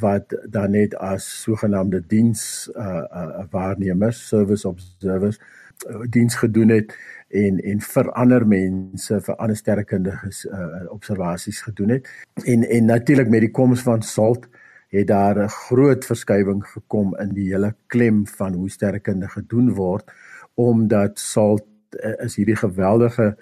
wat 0.00 0.34
dan 0.50 0.74
net 0.74 0.94
as 0.94 1.28
sogenaamde 1.42 2.02
diens 2.06 2.70
uh, 2.74 3.04
uh 3.22 3.46
waarnemers 3.50 4.28
service 4.28 4.68
observers 4.68 5.38
uh, 5.38 5.46
diens 6.10 6.34
gedoen 6.34 6.68
het 6.68 6.94
en 7.28 7.58
en 7.60 7.80
vir 7.80 8.10
ander 8.12 8.46
mense 8.46 9.20
vir 9.20 9.36
ander 9.36 9.56
sterrekundiges 9.56 10.44
uh, 10.44 10.86
observasies 10.90 11.60
gedoen 11.60 11.88
het. 11.88 12.08
En 12.44 12.64
en 12.68 12.84
natuurlik 12.84 13.28
met 13.28 13.40
die 13.40 13.50
koms 13.50 13.82
van 13.82 14.02
SALT 14.02 14.48
het 14.88 15.06
daar 15.06 15.38
'n 15.44 15.48
groot 15.48 16.04
verskywing 16.04 16.66
gekom 16.66 17.16
in 17.16 17.28
die 17.28 17.52
hele 17.52 17.74
klem 17.86 18.26
van 18.26 18.52
hoe 18.52 18.70
sterrekunde 18.70 19.28
gedoen 19.28 19.74
word 19.74 20.10
omdat 20.54 21.18
SALT 21.18 21.64
eh, 21.90 22.24
is 22.24 22.36
hierdie 22.36 22.56
geweldige 22.56 23.36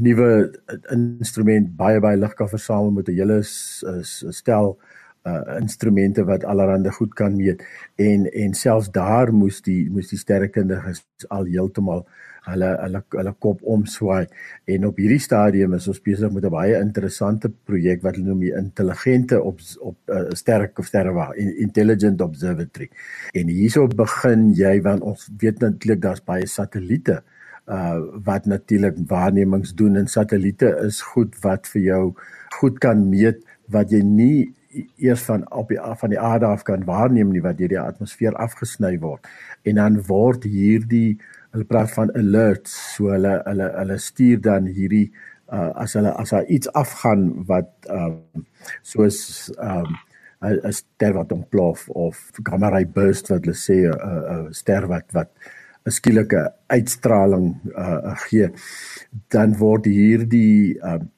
nuwe 0.00 0.60
instrument 0.90 1.76
baie 1.76 2.00
baie 2.00 2.16
lig 2.16 2.34
kan 2.34 2.48
versamel 2.48 2.90
met 2.90 3.08
'n 3.08 3.12
hele 3.12 3.38
stel 3.42 4.78
uh 5.24 5.56
instrumente 5.60 6.24
wat 6.24 6.44
allerhande 6.44 6.92
goed 6.92 7.14
kan 7.14 7.36
meet. 7.36 7.64
En 7.96 8.28
en 8.32 8.54
selfs 8.54 8.90
daar 8.90 9.32
moes 9.32 9.62
die 9.62 9.90
moes 9.90 10.08
die 10.12 10.18
sterrekundiges 10.18 11.04
al 11.28 11.48
heeltemal 11.48 12.04
hulle 12.48 12.70
hulle 12.80 13.00
hulle 13.16 13.32
kop 13.40 13.62
omswaai. 13.74 14.26
En 14.68 14.86
op 14.88 14.98
hierdie 15.00 15.22
stadium 15.22 15.76
is 15.78 15.88
ons 15.88 16.00
besig 16.04 16.32
met 16.32 16.44
'n 16.44 16.52
baie 16.52 16.80
interessante 16.80 17.48
projek 17.48 18.02
wat 18.02 18.16
hulle 18.16 18.28
noem 18.28 18.40
die 18.40 18.56
intelligente 18.56 19.42
op 19.42 19.60
op 19.80 19.96
uh, 20.06 20.30
sterk 20.32 20.78
of 20.78 20.86
sterwa 20.86 21.32
intelligent 21.36 22.20
observatory. 22.20 22.90
En 23.32 23.48
hierso 23.48 23.86
begin 23.86 24.52
jy 24.52 24.80
want 24.82 25.02
ons 25.02 25.30
weet 25.38 25.58
natuurlik 25.58 26.00
daar's 26.00 26.24
baie 26.24 26.46
satelliete 26.46 27.22
uh 27.66 28.00
wat 28.24 28.44
natuurlik 28.46 28.96
waarnemings 29.08 29.74
doen. 29.74 29.96
En 29.96 30.06
satelliete 30.06 30.68
is 30.84 31.00
goed 31.00 31.40
wat 31.40 31.68
vir 31.68 31.82
jou 31.82 32.14
goed 32.60 32.78
kan 32.78 33.08
meet 33.08 33.40
wat 33.68 33.90
jy 33.90 34.02
nie 34.02 34.52
eers 34.96 35.22
van 35.22 35.44
op 35.52 35.68
die 35.68 35.78
van 35.78 36.10
die 36.10 36.20
aarde 36.20 36.46
af 36.46 36.62
kan 36.62 36.84
waarneem 36.84 37.30
nie 37.32 37.42
wat 37.44 37.58
deur 37.58 37.68
die 37.68 37.80
atmosfeer 37.80 38.34
afgesny 38.34 38.98
word. 38.98 39.26
En 39.62 39.80
dan 39.80 40.00
word 40.06 40.44
hierdie 40.44 41.18
hulle 41.54 41.66
praat 41.70 41.92
van 41.94 42.10
alerts 42.18 42.74
so 42.96 43.12
hulle 43.14 43.36
hulle 43.44 43.70
hulle 43.78 43.98
stuur 44.02 44.40
dan 44.42 44.66
hierdie 44.66 45.06
uh, 45.52 45.70
as 45.84 45.94
hulle 45.98 46.12
as 46.18 46.34
daar 46.34 46.48
iets 46.50 46.70
afgaan 46.72 47.28
wat 47.50 47.70
um, 47.90 48.46
soos 48.82 49.50
um, 49.58 49.94
'n 50.44 50.72
ster 50.76 51.14
wat 51.16 51.32
ontplof 51.32 51.88
of 51.88 52.18
gamma 52.42 52.68
ray 52.68 52.84
burst 52.84 53.30
wat 53.32 53.46
hulle 53.46 53.56
sê 53.56 53.78
'n 53.86 53.94
uh, 53.94 54.22
uh, 54.34 54.46
ster 54.50 54.88
wat 54.90 55.06
wat 55.16 55.30
'n 55.86 55.90
skielike 55.90 56.42
uitstraling 56.66 57.48
uh, 57.76 58.16
gee 58.26 58.50
dan 59.28 59.56
word 59.58 59.84
hierdie 59.86 60.76
um, 60.82 61.10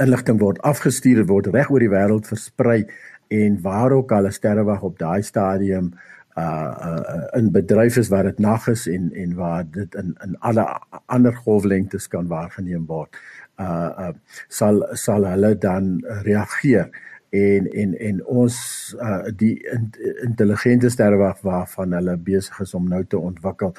inligting 0.00 0.40
word 0.40 0.60
afgestuur 0.62 1.24
word 1.26 1.50
reg 1.52 1.70
oor 1.70 1.82
die 1.82 1.92
wêreld 1.92 2.28
versprei 2.30 2.84
en 3.32 3.60
waar 3.62 3.92
ook 3.92 4.12
al 4.12 4.26
'n 4.26 4.32
sterrewag 4.32 4.82
op 4.82 4.98
daai 4.98 5.22
stadium 5.22 5.92
uh, 6.38 6.74
uh 6.88 7.38
in 7.38 7.50
bedryf 7.52 7.96
is 7.96 8.08
waar 8.08 8.22
dit 8.22 8.38
nag 8.38 8.66
is 8.68 8.86
en 8.86 9.12
en 9.12 9.34
waar 9.34 9.64
dit 9.70 9.94
in 9.94 10.16
in 10.24 10.36
alle 10.38 10.80
ander 11.06 11.34
golflengtes 11.34 12.08
kan 12.08 12.26
waargeneem 12.26 12.86
word. 12.86 13.16
Uh 13.60 13.90
uh 13.98 14.12
sal 14.48 14.86
sal 14.92 15.24
hulle 15.24 15.58
dan 15.58 16.04
reageer 16.22 16.88
en 17.30 17.70
en 17.70 17.98
en 17.98 18.24
ons 18.26 18.56
uh 19.00 19.28
die 19.36 19.54
in, 19.72 19.90
intelligente 20.22 20.88
sterrewag 20.88 21.40
waarvan 21.40 21.92
hulle 21.92 22.16
besig 22.16 22.60
is 22.60 22.74
om 22.74 22.88
nou 22.88 23.04
te 23.04 23.18
ontwikkel 23.18 23.74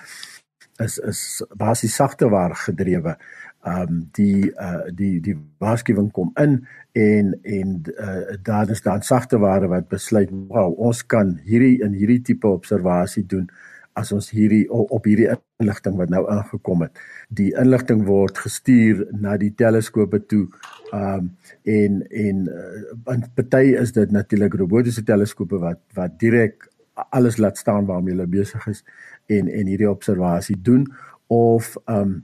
is 0.82 0.98
is 0.98 1.44
basies 1.56 1.96
sagte 1.96 2.30
waar 2.30 2.56
gedrewe 2.56 3.18
ehm 3.64 3.82
um, 3.82 4.00
die 4.12 4.52
uh 4.60 4.90
die 4.92 5.20
die 5.24 5.36
waarskuwing 5.64 6.12
kom 6.12 6.32
in 6.42 6.66
en 6.92 7.34
en 7.44 7.82
uh 7.98 8.36
daar 8.44 8.70
is 8.70 8.82
dan 8.82 9.02
sagte 9.02 9.40
ware 9.40 9.68
wat 9.68 9.88
besluit 9.88 10.30
wow 10.48 10.74
ons 10.78 11.06
kan 11.06 11.38
hierdie 11.44 11.78
in 11.84 11.94
hierdie 11.94 12.22
tipe 12.22 12.48
observasie 12.48 13.26
doen 13.26 13.48
as 13.94 14.12
ons 14.12 14.30
hierdie 14.34 14.66
op 14.72 15.06
hierdie 15.06 15.30
inligting 15.62 15.98
wat 16.00 16.12
nou 16.12 16.24
aangekom 16.32 16.84
het. 16.86 16.98
Die 17.30 17.52
inligting 17.60 18.04
word 18.08 18.40
gestuur 18.42 19.06
na 19.14 19.38
die 19.38 19.52
teleskope 19.58 20.20
toe 20.26 20.48
um, 20.94 21.32
en 21.64 22.02
en 22.10 22.44
uh, 22.50 23.16
party 23.38 23.74
is 23.80 23.94
dit 23.96 24.12
natuurlik 24.12 24.58
robotiese 24.60 25.06
teleskope 25.06 25.62
wat 25.62 25.82
wat 25.98 26.18
direk 26.22 26.70
alles 27.10 27.40
laat 27.42 27.58
staan 27.58 27.88
waarmee 27.90 28.14
hulle 28.14 28.30
besig 28.30 28.68
is 28.70 28.84
en 29.32 29.50
en 29.50 29.70
hierdie 29.70 29.90
observasie 29.90 30.58
doen 30.62 30.88
of 31.34 31.76
um, 31.86 32.22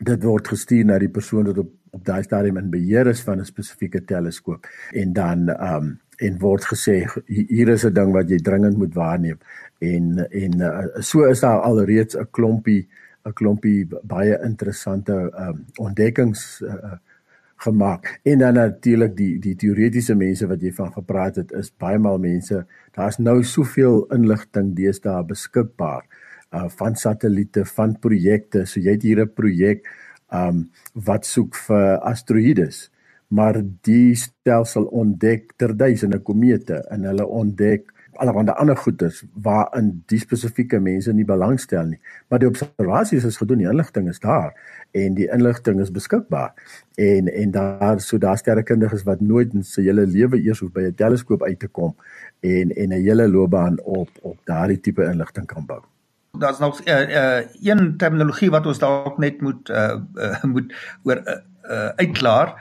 dit 0.00 0.22
word 0.22 0.48
gestuur 0.48 0.84
na 0.84 0.98
die 0.98 1.12
persoon 1.12 1.46
wat 1.46 1.58
op 1.58 1.70
op 1.90 2.04
daai 2.06 2.22
stadium 2.22 2.58
in 2.60 2.70
beheer 2.70 3.06
is 3.10 3.22
van 3.26 3.40
'n 3.40 3.44
spesifieke 3.44 4.04
teleskoop 4.04 4.66
en 4.92 5.12
dan 5.12 5.48
ehm 5.48 5.74
um, 5.74 6.00
en 6.16 6.38
word 6.38 6.64
gesê 6.64 7.06
hier 7.26 7.68
is 7.68 7.84
'n 7.84 7.92
ding 7.92 8.12
wat 8.12 8.28
jy 8.28 8.38
dringend 8.38 8.76
moet 8.76 8.94
waarneem. 8.94 9.38
En 9.78 10.30
en 10.30 10.60
uh, 10.60 11.00
so 11.00 11.24
is 11.24 11.40
daar 11.40 11.60
alreeds 11.60 12.16
'n 12.16 12.28
klompie 12.30 12.88
'n 13.24 13.32
klompie 13.32 13.88
baie 14.02 14.38
interessante 14.42 15.12
ehm 15.12 15.48
um, 15.48 15.64
ontdekkings 15.76 16.62
uh, 16.64 16.92
gemaak. 17.56 18.20
En 18.22 18.38
dan 18.38 18.54
natuurlik 18.54 19.16
die 19.16 19.38
die 19.38 19.56
teoretiese 19.56 20.14
mense 20.14 20.46
wat 20.46 20.60
jy 20.60 20.72
van 20.72 20.92
gepraat 20.92 21.36
het 21.36 21.52
is 21.52 21.72
baie 21.76 21.98
maal 21.98 22.18
mense 22.18 22.66
daar's 22.92 23.18
nou 23.18 23.42
soveel 23.42 24.06
inligting 24.12 24.76
deesdae 24.76 25.24
beskikbaar 25.24 26.04
uh 26.54 26.68
van 26.68 26.96
satelliete, 26.96 27.64
van 27.64 27.98
projekte. 27.98 28.66
So 28.66 28.80
jy 28.80 28.96
het 28.96 29.02
hier 29.02 29.20
'n 29.22 29.32
projek 29.34 29.86
um 30.32 30.70
wat 30.94 31.26
soek 31.26 31.54
vir 31.54 31.98
asteroïdes. 31.98 32.90
Maar 33.28 33.62
die 33.82 34.14
stelsel 34.14 34.84
ontdek 34.84 35.52
ter 35.56 35.76
duisende 35.76 36.18
komete 36.18 36.82
en 36.90 37.04
hulle 37.04 37.26
ontdek 37.26 37.92
allerlei 38.20 38.54
ander 38.56 38.76
goeders 38.76 39.22
waarin 39.42 40.02
die 40.06 40.18
spesifieke 40.18 40.80
mense 40.80 41.12
nie 41.12 41.24
belangstel 41.24 41.86
nie. 41.92 42.00
Maar 42.28 42.42
die 42.42 42.48
observasies 42.48 43.24
is 43.24 43.38
gedoen, 43.40 43.62
die 43.62 43.70
inligting 43.70 44.08
is 44.08 44.20
daar 44.20 44.52
en 44.92 45.14
die 45.14 45.28
inligting 45.32 45.80
is 45.80 45.92
beskikbaar. 45.94 46.52
En 46.96 47.28
en 47.28 47.50
daar 47.50 48.00
so 48.00 48.18
daar 48.18 48.38
sterrekundiges 48.38 49.06
wat 49.08 49.20
nooit 49.20 49.54
in 49.54 49.64
sy 49.64 49.86
hele 49.86 50.06
lewe 50.06 50.42
eers 50.42 50.60
hoef 50.60 50.72
by 50.72 50.88
'n 50.90 50.94
teleskoop 50.94 51.42
uit 51.42 51.58
te 51.58 51.68
kom 51.68 51.96
en 52.40 52.70
en 52.76 52.88
'n 52.88 53.02
hele 53.02 53.28
loopbaan 53.28 53.80
op 53.80 54.10
op 54.22 54.36
daardie 54.44 54.80
tipe 54.80 55.04
inligting 55.04 55.46
kan 55.46 55.66
bou 55.66 55.80
daar's 56.38 56.58
nog 56.58 56.80
uh, 56.86 57.08
uh, 57.08 57.46
een 57.62 57.96
terminologie 57.96 58.50
wat 58.50 58.66
ons 58.66 58.78
dalk 58.78 59.18
net 59.18 59.40
moet 59.40 59.68
uh, 59.68 59.98
uh, 60.14 60.42
moet 60.54 60.72
oor 61.02 61.20
uh, 61.24 61.36
uh, 61.70 61.88
uitklaar 61.96 62.54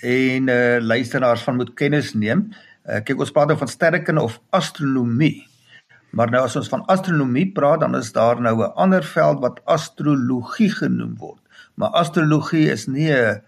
en 0.00 0.48
uh, 0.48 0.78
luisteraars 0.80 1.42
van 1.42 1.56
moet 1.56 1.74
kennis 1.74 2.14
neem. 2.14 2.48
Uh, 2.84 3.00
kyk 3.04 3.20
ons 3.20 3.32
praat 3.32 3.52
nou 3.52 3.58
van 3.58 3.70
sterrekunde 3.70 4.22
of 4.22 4.40
astronomie. 4.50 5.46
Maar 6.14 6.30
nou 6.30 6.44
as 6.46 6.56
ons 6.56 6.68
van 6.70 6.84
astronomie 6.92 7.46
praat, 7.52 7.80
dan 7.80 7.96
is 7.96 8.12
daar 8.12 8.40
nou 8.40 8.58
'n 8.58 8.74
ander 8.74 9.04
veld 9.04 9.40
wat 9.40 9.60
astrologie 9.64 10.70
genoem 10.70 11.16
word. 11.18 11.40
Maar 11.74 11.88
astrologie 11.88 12.70
is 12.70 12.86
nie 12.86 13.10
'n 13.12 13.42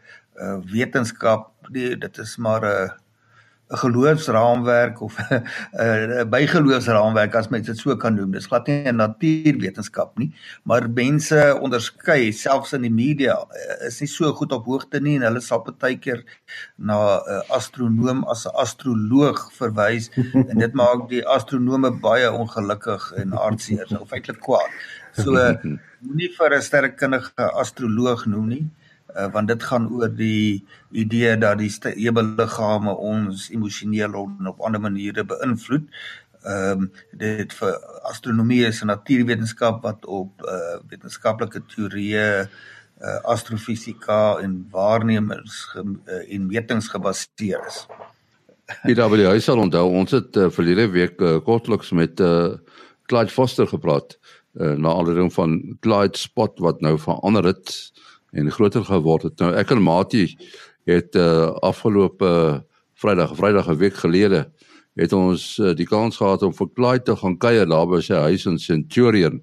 wetenskap 0.73 1.53
nie, 1.69 1.97
dit 1.97 2.19
is 2.19 2.37
maar 2.37 2.63
'n 2.65 2.91
'n 2.91 3.06
geloofsraamwerk 3.69 5.01
of 5.01 5.17
'n 5.75 6.29
bygeloofsraamwerk 6.31 7.35
as 7.35 7.49
mens 7.49 7.67
dit 7.67 7.79
so 7.79 7.97
kan 7.97 8.15
noem. 8.15 8.31
Dis 8.33 8.47
glad 8.47 8.67
nie 8.67 8.87
'n 8.87 8.97
natuurwetenskap 8.97 10.19
nie, 10.19 10.31
maar 10.63 10.89
mense 10.91 11.59
onderskei 11.61 12.33
selfs 12.33 12.73
in 12.73 12.83
die 12.83 12.91
media 12.91 13.35
eh, 13.35 13.87
is 13.89 14.01
nie 14.01 14.09
so 14.09 14.33
goed 14.33 14.53
op 14.53 14.67
hoogte 14.67 15.01
nie 15.01 15.17
en 15.17 15.27
hulle 15.27 15.41
sal 15.41 15.65
baie 15.67 15.99
keer 15.99 16.23
na 16.79 17.19
'n 17.19 17.43
astronoom 17.51 18.25
as 18.25 18.47
'n 18.47 18.55
astroloog 18.55 19.51
verwys 19.59 20.11
en 20.51 20.59
dit 20.59 20.73
maak 20.75 21.09
die 21.09 21.27
astronome 21.27 21.91
baie 21.91 22.31
ongelukkig 22.31 23.13
en 23.17 23.33
hartseer 23.33 23.87
of 24.01 24.09
feitelik 24.09 24.41
kwaad. 24.41 24.71
So 25.13 25.33
moenie 26.07 26.31
vir 26.39 26.55
'n 26.55 26.63
sterrekundige 26.63 27.51
astroloog 27.53 28.27
noem 28.27 28.49
nie 28.49 28.65
uh, 28.65 28.86
want 29.33 29.49
dit 29.49 29.63
gaan 29.63 29.89
oor 29.89 30.11
die 30.13 30.65
idee 30.93 31.37
dat 31.41 31.59
die 31.59 31.71
hemelliggame 31.97 32.93
ons 32.97 33.49
emosioneel 33.51 34.15
op 34.53 34.61
ander 34.61 34.81
maniere 34.81 35.25
beïnvloed. 35.25 35.89
Ehm 36.47 36.87
um, 36.87 36.91
dit 37.19 37.53
vir 37.59 37.73
astronomie 38.07 38.67
is 38.67 38.83
'n 38.83 38.87
natuurwetenskap 38.87 39.83
wat 39.83 40.07
op 40.07 40.43
uh, 40.45 40.79
wetenskaplike 40.89 41.63
teorieë 41.67 42.47
uh, 43.01 43.21
astrofisika 43.25 44.39
en 44.43 44.67
waarnemings 44.71 45.75
uh, 45.77 46.35
en 46.35 46.47
metings 46.47 46.89
gebaseer 46.89 47.67
is. 47.67 47.87
Die 48.85 49.27
huis 49.27 49.45
sal 49.45 49.59
onthou 49.59 49.91
ons 49.91 50.11
het 50.11 50.37
uh, 50.37 50.51
verlede 50.51 50.89
week 50.91 51.21
uh, 51.21 51.39
kortliks 51.45 51.91
met 51.91 52.21
uh, 52.21 52.55
Clyde 53.07 53.31
Foster 53.31 53.67
gepraat 53.67 54.19
uh, 54.55 54.75
na 54.75 54.89
aanleiding 54.89 55.33
van 55.33 55.77
Clyde 55.81 56.19
spot 56.19 56.59
wat 56.59 56.81
nou 56.81 56.99
verander 56.99 57.45
het 57.45 57.93
en 58.37 58.53
groter 58.53 58.85
geword 58.85 59.31
het. 59.31 59.39
Nou 59.41 59.53
ek 59.57 59.73
en 59.75 59.83
Mati 59.83 60.29
het 60.87 61.17
uh, 61.17 61.51
afgelope 61.65 62.31
Vrydag, 62.97 63.35
Vrydag 63.37 63.69
'n 63.69 63.81
week 63.81 63.97
gelede 64.05 64.47
het 64.97 65.13
ons 65.13 65.59
uh, 65.59 65.75
die 65.77 65.87
kans 65.87 66.17
gehad 66.17 66.43
om 66.43 66.55
vir 66.57 66.69
Clyde 66.73 67.05
te 67.05 67.17
gaan 67.17 67.37
kuier 67.37 67.69
daar 67.69 67.89
by 67.89 68.01
sy 68.01 68.17
huis 68.29 68.47
in 68.49 68.59
Centurion. 68.59 69.43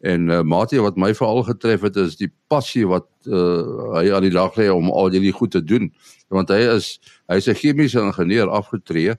En 0.00 0.28
uh, 0.28 0.42
Mati 0.42 0.80
wat 0.80 0.96
my 0.96 1.12
veral 1.16 1.42
getref 1.44 1.84
het 1.88 1.96
is 1.96 2.16
die 2.20 2.28
passie 2.52 2.86
wat 2.88 3.08
uh, 3.24 3.96
hy 3.96 4.10
aan 4.12 4.24
die 4.28 4.34
dag 4.34 4.56
lê 4.56 4.68
om 4.72 4.90
al 4.92 5.12
hierdie 5.12 5.32
goed 5.32 5.52
te 5.56 5.64
doen. 5.64 5.88
Want 6.28 6.52
hy 6.52 6.60
is 6.76 6.98
hy's 7.32 7.48
'n 7.48 7.56
chemiese 7.56 8.00
ingenieur 8.00 8.48
afgetree, 8.48 9.16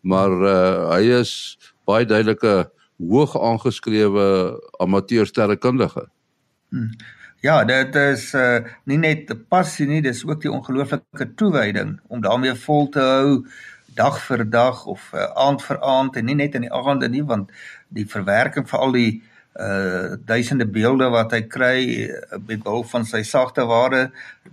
maar 0.00 0.30
uh, 0.30 0.92
hy 0.96 1.20
is 1.20 1.58
baie 1.84 2.04
duidelike 2.04 2.70
hoog 2.98 3.36
aangeskrewe 3.36 4.60
amateur 4.80 5.26
sterrekundige. 5.26 6.08
Hmm. 6.70 6.92
Ja, 7.42 7.64
dit 7.66 7.94
is 7.98 8.28
uh, 8.38 8.60
nie 8.86 8.98
net 9.02 9.30
'n 9.34 9.40
passie 9.50 9.86
nie, 9.86 10.02
dis 10.02 10.20
ook 10.24 10.40
die 10.44 10.50
ongelooflike 10.52 11.26
toewyding 11.34 11.96
om 12.06 12.20
daarmee 12.22 12.54
vol 12.54 12.86
te 12.94 13.00
hou 13.02 13.46
dag 13.98 14.20
vir 14.26 14.44
dag 14.50 14.84
of 14.86 15.08
uh, 15.10 15.24
aand 15.46 15.62
vir 15.66 15.80
aand 15.82 16.16
en 16.16 16.24
nie 16.30 16.36
net 16.38 16.54
in 16.54 16.62
die 16.68 16.70
aande 16.70 17.08
nie 17.10 17.24
want 17.26 17.50
die 17.90 18.06
verwerking 18.06 18.68
vir 18.70 18.78
al 18.78 18.94
die 18.94 19.10
uh 19.58 20.14
duisende 20.24 20.68
beelde 20.70 21.10
wat 21.10 21.34
hy 21.34 21.42
kry 21.42 21.78
met 22.46 22.62
behulp 22.62 22.86
van 22.94 23.04
sy 23.04 23.24
sagte 23.26 23.66
ware 23.66 24.04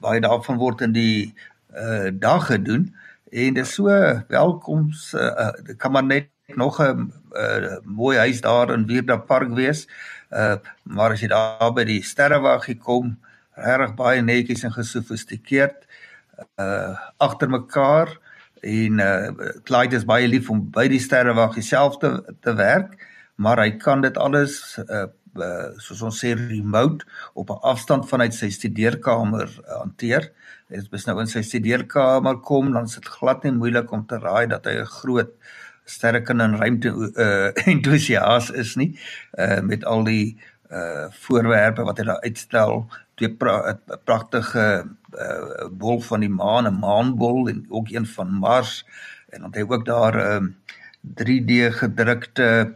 baie 0.02 0.20
daarvan 0.26 0.58
word 0.58 0.82
in 0.82 0.98
die 0.98 1.30
uh 1.78 2.10
dag 2.12 2.50
gedoen 2.50 2.90
en 3.32 3.54
dit 3.54 3.66
is 3.68 3.74
so 3.78 3.86
welkoms 4.34 5.14
uh, 5.14 5.54
kan 5.78 5.92
maar 5.94 6.10
net 6.10 6.34
nog 6.58 6.82
'n 6.82 7.12
uh, 7.38 7.78
mooi 7.86 8.18
huis 8.18 8.42
daar 8.42 8.74
in 8.74 8.88
Wierda 8.90 9.18
Park 9.18 9.54
wees. 9.54 9.86
Uh 9.86 10.19
maar 10.84 11.12
as 11.12 11.22
jy 11.22 11.28
daar 11.32 11.74
by 11.74 11.84
die 11.90 12.02
sterrewaggie 12.06 12.78
kom, 12.78 13.18
reg 13.60 13.96
baie 13.96 14.22
netjies 14.22 14.64
en 14.64 14.74
gesofistikeerd 14.76 15.86
uh 16.62 16.96
agter 17.18 17.50
mekaar 17.50 18.12
en 18.64 19.00
uh 19.00 19.32
Clyde 19.68 19.98
is 19.98 20.06
baie 20.08 20.28
lief 20.28 20.50
om 20.50 20.62
by 20.72 20.88
die 20.88 21.00
sterrewaggie 21.00 21.64
self 21.64 21.98
te 21.98 22.12
te 22.42 22.54
werk, 22.56 22.98
maar 23.36 23.60
hy 23.60 23.72
kan 23.78 24.02
dit 24.02 24.18
alles 24.18 24.78
uh 24.88 25.08
Uh, 25.38 25.76
soos 25.78 26.02
ons 26.02 26.18
sê 26.24 26.32
remote 26.34 27.06
op 27.38 27.52
'n 27.54 27.62
afstand 27.62 28.08
vanuit 28.10 28.34
sy 28.34 28.50
studeerkamer 28.50 29.48
uh, 29.48 29.78
hanteer. 29.78 30.32
Dit 30.68 30.90
is 30.92 31.06
nou 31.06 31.20
in 31.22 31.28
sy 31.28 31.42
studeerkamer 31.46 32.40
kom, 32.42 32.74
dan 32.74 32.90
is 32.90 32.96
dit 32.98 33.06
glad 33.06 33.44
nie 33.44 33.54
moeilik 33.54 33.92
om 33.92 34.06
te 34.08 34.18
raai 34.18 34.48
dat 34.48 34.66
hy 34.66 34.82
'n 34.82 34.86
groot 34.86 35.30
sterker 35.90 36.38
in 36.40 36.56
ruimte 36.60 36.94
uh 37.26 37.52
entoesias 37.66 38.50
is 38.52 38.76
nie 38.76 38.94
uh 39.38 39.60
met 39.66 39.86
al 39.86 40.04
die 40.08 40.38
uh 40.72 41.10
voorwerpe 41.26 41.84
wat 41.84 41.98
hy 41.98 42.08
daar 42.10 42.24
uitstel. 42.26 42.86
Twee 43.18 43.34
pra 43.36 43.78
pragtige 44.06 44.66
uh 45.18 45.70
bol 45.72 46.02
van 46.02 46.26
die 46.26 46.32
maan 46.32 46.70
'n 46.70 46.80
maanbol 46.80 47.50
en 47.50 47.66
ook 47.70 47.90
een 47.90 48.06
van 48.06 48.34
Mars. 48.34 48.86
En 49.30 49.42
dan 49.42 49.52
het 49.52 49.62
hy 49.62 49.66
ook 49.68 49.86
daar 49.86 50.16
'n 50.16 50.36
um, 50.36 50.56
3D 51.16 51.72
gedrukte 51.72 52.76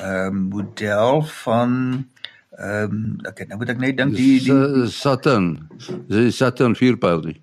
uh, 0.00 0.30
model 0.30 1.22
van 1.22 1.70
ehm 2.58 2.94
um, 2.94 3.18
ek 3.22 3.44
nou 3.46 3.58
moet 3.58 3.68
ek 3.70 3.78
net 3.78 3.96
dink 3.96 4.16
die 4.16 4.40
die 4.42 4.86
Saturn. 4.90 5.68
Die 6.08 6.30
Saturn 6.30 6.74
4 6.74 6.96
pyl 6.98 7.22
nie 7.22 7.36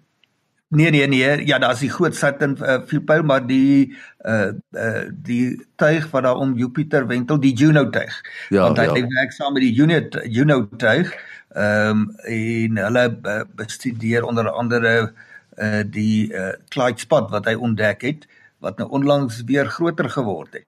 Nee 0.68 0.90
nee 0.90 1.08
nee, 1.08 1.46
ja, 1.46 1.60
daar's 1.60 1.80
die 1.80 1.90
groot 1.90 2.16
Saturn 2.16 2.58
uh, 2.62 2.80
vierpyl, 2.90 3.22
maar 3.24 3.44
die 3.48 3.94
uh 4.26 4.50
uh 4.74 5.04
die 5.14 5.62
tuig 5.78 6.10
wat 6.10 6.24
daar 6.24 6.42
om 6.42 6.56
Jupiter 6.58 7.06
wentel, 7.08 7.40
die 7.40 7.54
Juno 7.54 7.90
tuig. 7.90 8.16
Ja, 8.50 8.62
Want 8.62 8.78
hy 8.82 8.84
ja. 8.84 9.08
werk 9.08 9.32
saam 9.32 9.54
met 9.54 9.62
die 9.62 9.74
Juno 9.74 10.02
Juno 10.26 10.68
tuig. 10.78 11.14
Ehm 11.54 11.90
um, 11.90 12.16
en 12.26 12.82
hulle 12.82 13.06
uh, 13.22 13.42
bestudeer 13.56 14.26
onder 14.26 14.50
andere 14.50 15.14
uh 15.62 15.84
die 15.86 16.34
uh 16.34 16.58
Clyde 16.74 17.00
spot 17.00 17.30
wat 17.32 17.46
hy 17.46 17.54
ontdek 17.54 18.02
het 18.02 18.26
wat 18.58 18.82
nou 18.82 18.90
onlangs 18.90 19.44
weer 19.46 19.70
groter 19.70 20.10
geword 20.10 20.54
het. 20.54 20.68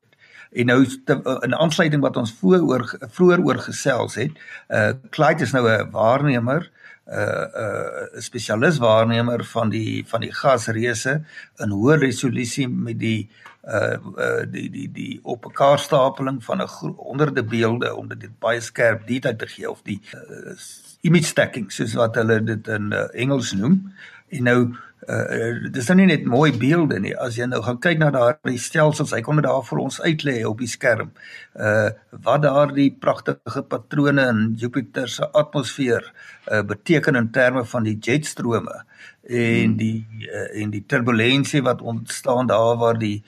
En 0.54 0.66
nou 0.66 0.86
te, 1.06 1.18
in 1.42 1.56
aansluiting 1.56 2.02
wat 2.06 2.18
ons 2.22 2.36
vooroor 2.38 2.86
vroeër 3.02 3.42
oor 3.42 3.66
gesels 3.66 4.16
het, 4.16 4.38
uh 4.70 4.94
Clyde 5.10 5.44
is 5.44 5.58
nou 5.58 5.66
'n 5.66 5.90
waarnemer 5.92 6.70
'n 6.70 6.77
uh, 7.08 7.46
uh, 7.64 8.22
spesialis 8.24 8.80
waarnemer 8.84 9.44
van 9.46 9.70
die 9.70 10.04
van 10.08 10.22
die 10.26 10.34
gasreuse 10.34 11.22
in 11.64 11.76
hoë 11.76 12.00
resolusie 12.02 12.68
met 12.68 13.00
die 13.00 13.30
uh, 13.68 13.96
uh 13.96 14.44
die 14.52 14.68
die 14.72 14.88
die 14.92 15.20
op 15.24 15.46
mekaar 15.46 15.80
stapeling 15.80 16.44
van 16.44 16.62
'n 16.62 16.94
honderde 16.98 17.44
beelde 17.44 17.96
om 17.96 18.08
dit 18.08 18.30
baie 18.40 18.62
skerp 18.62 19.08
detail 19.08 19.36
te 19.36 19.48
gee 19.48 19.70
of 19.70 19.82
die 19.84 20.02
uh, 20.16 20.56
image 21.02 21.32
stacking 21.32 21.72
soos 21.72 21.94
wat 21.94 22.16
hulle 22.16 22.44
dit 22.44 22.68
in 22.68 22.92
uh, 22.92 23.08
Engels 23.14 23.54
noem. 23.54 23.94
En 24.30 24.44
nou 24.44 24.60
uh 25.08 25.70
dis 25.72 25.88
nou 25.88 25.96
nie 26.00 26.08
net 26.10 26.26
mooi 26.28 26.50
beelde 26.58 26.98
nie. 27.00 27.14
As 27.16 27.38
jy 27.38 27.46
nou 27.48 27.62
gaan 27.64 27.78
kyk 27.80 28.00
na 28.02 28.10
daardie 28.12 28.58
stelsels, 28.60 29.14
hy 29.16 29.22
kon 29.24 29.38
dit 29.40 29.46
daar 29.46 29.62
vir 29.64 29.80
ons 29.84 30.00
uitlê 30.04 30.36
op 30.50 30.60
die 30.64 30.70
skerm. 30.72 31.14
Uh 31.56 31.94
wat 32.26 32.44
daardie 32.44 32.90
pragtige 32.92 33.64
patrone 33.70 34.26
in 34.34 34.42
Jupiter 34.60 35.08
se 35.08 35.30
atmosfeer 35.32 36.10
uh 36.52 36.64
beteken 36.66 37.16
in 37.22 37.30
terme 37.32 37.64
van 37.66 37.88
die 37.88 37.96
jetstrome 38.02 38.82
en 39.28 39.72
hmm. 39.72 39.78
die 39.78 40.28
uh, 40.28 40.50
en 40.64 40.76
die 40.76 40.84
turbulensie 40.88 41.62
wat 41.64 41.82
ontstaan 41.82 42.48
daar 42.48 42.76
waar 42.82 43.00
die 43.00 43.22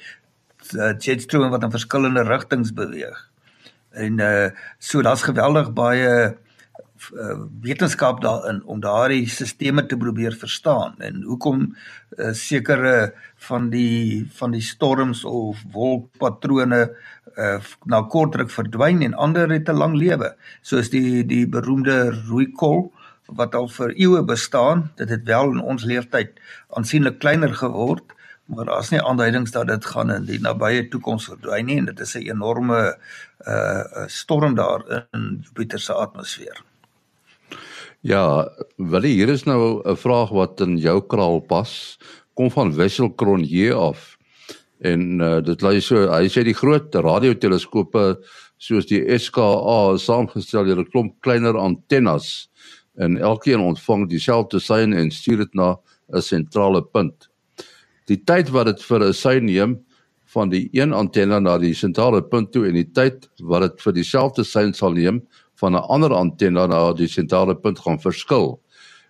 uh, 0.76 0.94
jetstrome 0.98 1.52
wat 1.54 1.64
in 1.64 1.76
verskillende 1.78 2.28
rigtings 2.28 2.74
beweeg. 2.74 3.24
En 3.94 4.20
uh 4.20 4.52
so 4.80 5.06
daar's 5.06 5.24
geweldig 5.30 5.72
baie 5.78 6.12
uh 6.28 6.49
uh, 7.14 7.46
wetenskap 7.62 8.22
daarin 8.22 8.62
om 8.66 8.82
daardie 8.84 9.28
sisteme 9.30 9.86
te 9.86 9.98
probeer 9.98 10.36
verstaan 10.38 10.96
en 11.00 11.24
hoekom 11.24 11.66
uh, 12.18 12.34
sekere 12.34 13.14
van 13.50 13.70
die 13.74 14.28
van 14.40 14.56
die 14.56 14.64
storms 14.66 15.24
of 15.26 15.64
wolkpatrone 15.74 16.82
uh, 17.38 17.58
na 17.86 18.02
kortruk 18.02 18.52
verdwyn 18.52 19.02
en 19.06 19.14
ander 19.14 19.50
het 19.52 19.70
'n 19.70 19.82
lang 19.82 19.96
lewe 19.96 20.36
soos 20.62 20.90
die 20.90 21.24
die 21.24 21.46
beroemde 21.48 22.12
rooi 22.28 22.52
kol 22.52 22.92
wat 23.26 23.56
al 23.56 23.68
vir 23.68 23.94
eeue 23.96 24.24
bestaan 24.24 24.90
dit 24.96 25.10
het 25.10 25.24
wel 25.26 25.52
in 25.52 25.62
ons 25.62 25.84
leeftyd 25.84 26.40
aansienlik 26.70 27.20
kleiner 27.20 27.54
geword 27.54 28.16
maar 28.50 28.66
daar's 28.66 28.90
nie 28.90 29.02
aanduidings 29.02 29.52
dat 29.52 29.68
dit 29.68 29.86
gaan 29.86 30.12
in 30.12 30.26
die 30.26 30.40
nabye 30.42 30.88
toekoms 30.90 31.28
verdwyn 31.30 31.66
nie 31.70 31.78
en 31.78 31.86
dit 31.92 32.00
is 32.00 32.16
'n 32.16 32.30
enorme 32.34 32.98
uh 33.48 34.08
storm 34.08 34.56
daar 34.56 35.08
in 35.12 35.40
Jupiter 35.44 35.80
se 35.80 35.94
atmosfeer. 35.94 36.69
Ja, 38.02 38.48
wel 38.78 39.04
hier 39.04 39.30
is 39.30 39.44
nou 39.44 39.82
'n 39.84 39.96
vraag 39.98 40.30
wat 40.30 40.62
in 40.62 40.78
jou 40.78 41.02
kraal 41.08 41.40
pas. 41.40 42.00
Kom 42.34 42.52
van 42.52 42.74
Wessel 42.76 43.16
Cronje 43.16 43.74
af. 43.74 44.18
En 44.80 45.20
uh, 45.20 45.42
dit 45.42 45.62
lê 45.62 45.82
so, 45.82 46.08
hy 46.08 46.30
sê 46.30 46.44
die 46.44 46.56
groot 46.56 46.96
radioteleskope 46.96 48.24
soos 48.58 48.86
die 48.86 49.04
SKA 49.20 49.98
saamgestel 49.98 50.64
deur 50.64 50.80
'n 50.80 50.90
klomp 50.92 51.20
kleiner 51.20 51.58
antennes 51.58 52.48
en 52.96 53.18
elkeen 53.18 53.60
ontvang 53.60 54.08
dieselfde 54.08 54.60
sein 54.60 54.94
en 54.94 55.12
stuur 55.12 55.38
dit 55.38 55.54
na 55.54 55.76
'n 56.14 56.22
sentrale 56.22 56.82
punt. 56.82 57.28
Die 58.08 58.24
tyd 58.24 58.50
wat 58.50 58.66
dit 58.66 58.82
vir 58.82 59.04
'n 59.04 59.14
sein 59.14 59.46
neem 59.46 59.84
van 60.24 60.50
die 60.50 60.70
een 60.72 60.94
antenne 60.94 61.40
na 61.40 61.58
die 61.58 61.74
sentrale 61.74 62.22
punt 62.22 62.52
toe 62.52 62.68
en 62.68 62.74
die 62.74 62.92
tyd 62.94 63.28
wat 63.42 63.62
dit 63.62 63.82
vir 63.82 63.94
dieselfde 63.94 64.44
sein 64.44 64.74
sal 64.74 64.92
neem 64.92 65.22
van 65.60 65.76
'n 65.76 65.88
ander 65.96 66.14
antenne 66.14 66.68
na 66.68 66.94
die 66.94 67.08
sentrale 67.08 67.56
punt 67.56 67.80
gaan 67.80 68.00
verskil. 68.00 68.60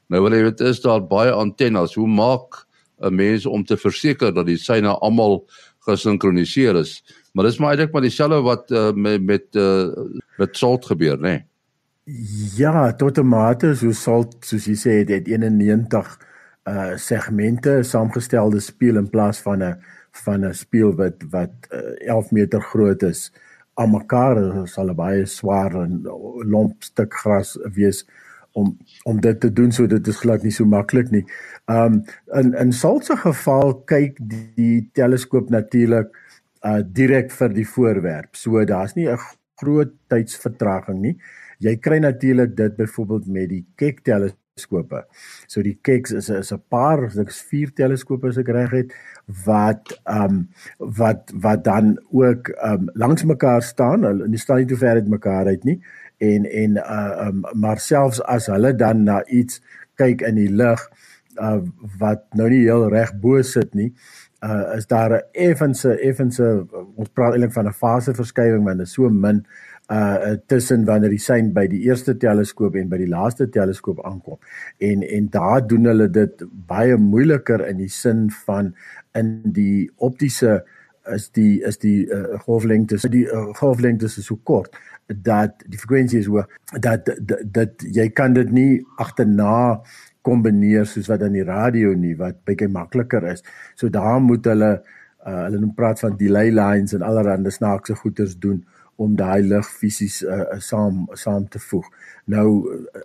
Nou 0.10 0.22
wil 0.24 0.34
jy 0.34 0.44
weet 0.48 0.62
is 0.66 0.82
daar 0.82 1.02
baie 1.02 1.32
antennes. 1.32 1.96
Hoe 1.96 2.08
maak 2.08 2.66
'n 3.02 3.16
mens 3.16 3.46
om 3.46 3.64
te 3.64 3.78
verseker 3.78 4.34
dat 4.34 4.46
die 4.46 4.58
syne 4.58 4.98
almal 5.00 5.46
gesinkroniseer 5.80 6.76
is? 6.76 7.04
Maar 7.34 7.46
dis 7.46 7.60
maar 7.60 7.70
eintlik 7.70 7.94
maar 7.94 8.02
dieselfde 8.02 8.42
wat 8.42 8.72
uh, 8.72 8.92
met 8.94 9.22
met 9.24 9.56
uh, 9.56 9.88
met 10.38 10.58
salt 10.58 10.86
gebeur, 10.86 11.18
né? 11.18 11.22
Nee? 11.22 11.46
Ja, 12.56 12.94
tot 12.94 13.18
'n 13.18 13.28
mate 13.28 13.76
so 13.76 13.92
salt 13.92 14.36
soos 14.46 14.66
jy 14.66 14.76
sê 14.76 15.06
dit 15.06 15.28
91 15.28 16.18
uh 16.68 16.98
segmente 16.98 17.84
saamgestelde 17.84 18.60
spieël 18.60 18.98
in 18.98 19.10
plaas 19.10 19.40
van 19.40 19.64
'n 19.64 19.76
van 20.12 20.46
'n 20.46 20.54
spieël 20.54 20.96
wat 20.96 21.16
wat 21.30 21.54
uh, 21.72 22.08
11 22.08 22.32
meter 22.32 22.62
groot 22.62 23.04
is. 23.04 23.32
Uh 23.34 23.49
aan 23.80 23.94
mekaar 23.96 24.40
sal 24.68 24.90
'n 24.92 24.96
baie 24.96 25.26
swaar 25.26 25.76
en 25.84 26.02
lomp 26.54 26.84
stuk 26.84 27.14
gras 27.14 27.58
wees 27.76 28.06
om 28.54 28.78
om 29.04 29.20
dit 29.22 29.40
te 29.40 29.52
doen 29.54 29.72
so 29.72 29.88
dit 29.88 30.08
is 30.08 30.22
glad 30.24 30.44
nie 30.44 30.52
so 30.52 30.66
maklik 30.66 31.12
nie. 31.12 31.26
Um 31.68 32.04
in 32.42 32.54
in 32.54 32.72
sulke 32.74 33.18
geval 33.18 33.74
kyk 33.86 34.18
die, 34.20 34.46
die 34.56 34.90
teleskoop 34.94 35.50
natuurlik 35.50 36.10
uh 36.66 36.82
direk 36.84 37.32
vir 37.32 37.54
die 37.56 37.68
voorwerp. 37.68 38.36
So 38.36 38.66
daar's 38.66 38.96
nie 38.96 39.08
'n 39.08 39.18
groot 39.62 39.94
tydsvertraging 40.08 41.00
nie. 41.02 41.16
Jy 41.60 41.76
kry 41.78 42.00
natuurlik 42.00 42.56
dit 42.56 42.76
byvoorbeeld 42.76 43.28
met 43.28 43.50
die 43.50 43.66
Keck 43.76 44.04
teleskope. 44.60 45.06
So 45.48 45.62
die 45.64 45.78
Kecks 45.82 46.12
is 46.12 46.30
is 46.30 46.52
'n 46.52 46.62
paar, 46.70 47.04
ek's 47.04 47.42
4 47.42 47.72
teleskope 47.74 48.28
as 48.28 48.38
ek 48.38 48.48
reg 48.48 48.72
het 48.72 48.94
wat 49.46 50.00
ehm 50.06 50.24
um, 50.24 50.50
wat 50.78 51.32
wat 51.34 51.64
dan 51.64 51.98
ook 52.12 52.50
ehm 52.50 52.74
um, 52.74 52.90
langs 52.94 53.24
mekaar 53.24 53.62
staan. 53.62 54.04
Hulle 54.04 54.38
staan 54.38 54.58
nie 54.58 54.66
te 54.66 54.78
ver 54.78 54.96
uit 54.96 55.08
mekaar 55.08 55.46
uit 55.46 55.64
nie. 55.64 55.82
En 56.18 56.46
en 56.46 56.78
uh 56.78 57.28
um, 57.28 57.44
maar 57.54 57.80
selfs 57.80 58.22
as 58.22 58.48
hulle 58.48 58.76
dan 58.76 59.04
na 59.04 59.26
iets 59.26 59.62
kyk 59.96 60.22
in 60.22 60.36
die 60.36 60.52
lig 60.52 60.90
uh 61.42 61.62
wat 62.00 62.26
nou 62.34 62.50
nie 62.50 62.64
heel 62.66 62.90
reg 62.90 63.14
bo 63.20 63.42
sit 63.42 63.74
nie 63.74 63.94
uh 64.44 64.76
is 64.76 64.88
daar 64.88 65.12
'n 65.12 65.24
effense 65.32 66.00
effense 66.00 66.66
ons 66.96 67.10
praat 67.10 67.34
eintlik 67.34 67.54
van 67.54 67.68
'n 67.68 67.74
faseverskywing 67.74 68.64
want 68.64 68.78
dit 68.78 68.88
is 68.88 68.94
so 68.94 69.10
min 69.10 69.46
uh 69.90 70.36
tussen 70.48 70.86
wanneer 70.86 71.10
die 71.10 71.22
sein 71.22 71.54
by 71.54 71.66
die 71.68 71.82
eerste 71.88 72.14
teleskoop 72.18 72.76
en 72.76 72.90
by 72.90 72.98
die 73.02 73.10
laaste 73.10 73.50
teleskoop 73.50 74.04
aankom. 74.06 74.38
En 74.78 75.02
en 75.02 75.30
daar 75.34 75.68
doen 75.68 75.90
hulle 75.90 76.10
dit 76.10 76.44
baie 76.68 76.98
moeiliker 76.98 77.66
in 77.68 77.78
die 77.78 77.90
sin 77.90 78.28
van 78.46 78.76
in 79.18 79.42
die 79.44 79.90
optiese 79.98 80.64
is 81.14 81.30
die 81.34 81.62
is 81.66 81.80
die 81.82 82.06
uh, 82.06 82.38
golflengte 82.46 83.00
die 83.10 83.26
uh, 83.26 83.50
golflengte 83.58 84.06
is 84.06 84.20
so 84.26 84.38
kort 84.44 84.76
dat 85.08 85.64
die 85.66 85.80
frekwensie 85.80 86.20
is 86.20 86.30
hoog 86.30 86.46
dat, 86.80 87.10
dat 87.46 87.82
jy 87.82 88.10
kan 88.14 88.34
dit 88.34 88.52
nie 88.54 88.86
agterna 88.98 89.82
kombineer 90.22 90.86
soos 90.86 91.10
wat 91.10 91.24
aan 91.26 91.38
die 91.38 91.46
radio 91.48 91.94
nie 91.98 92.16
wat 92.20 92.44
baie 92.46 92.68
makliker 92.70 93.26
is. 93.32 93.44
So 93.76 93.90
daar 93.90 94.20
moet 94.22 94.46
hulle 94.46 94.72
uh, 95.26 95.46
hulle 95.48 95.72
praat 95.76 96.02
van 96.04 96.18
delay 96.20 96.52
lines 96.54 96.94
en 96.94 97.06
allerlei 97.06 97.52
snaakse 97.52 97.96
goeters 97.96 98.38
doen 98.38 98.62
om 99.00 99.16
daai 99.16 99.42
lig 99.48 99.68
fisies 99.80 100.20
uh, 100.24 100.60
saam 100.60 101.06
saam 101.18 101.48
te 101.52 101.60
voeg. 101.60 101.88
Nou 102.34 102.48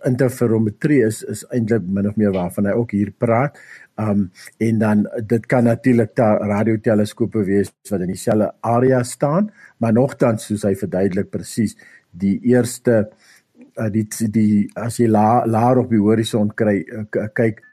interferometrie 0.07 1.01
is 1.07 1.23
is 1.23 1.45
eintlik 1.55 1.87
min 1.87 2.09
of 2.09 2.17
meer 2.19 2.33
waarvan 2.35 2.69
hy 2.69 2.75
ook 2.77 2.95
hier 2.97 3.11
praat. 3.11 3.57
Um 4.01 4.29
en 4.59 4.79
dan 4.79 5.05
dit 5.23 5.45
kan 5.47 5.63
natuurlik 5.63 6.17
radioteleskope 6.19 7.45
wees 7.47 7.71
wat 7.89 8.01
in 8.01 8.11
dieselfde 8.11 8.51
area 8.61 9.03
staan, 9.03 9.51
maar 9.77 9.93
nogtans 9.93 10.45
soos 10.45 10.65
hy 10.67 10.75
verduidelik 10.75 11.31
presies 11.31 11.77
die 12.11 12.39
eerste 12.51 13.05
uh, 13.79 13.89
die 13.91 14.07
die 14.31 14.65
as 14.75 14.99
jy 14.99 15.07
la, 15.11 15.45
laer 15.45 15.83
op 15.83 15.89
die 15.91 16.01
horison 16.01 16.51
kry 16.55 16.81
uh, 16.83 17.05
kyk 17.35 17.63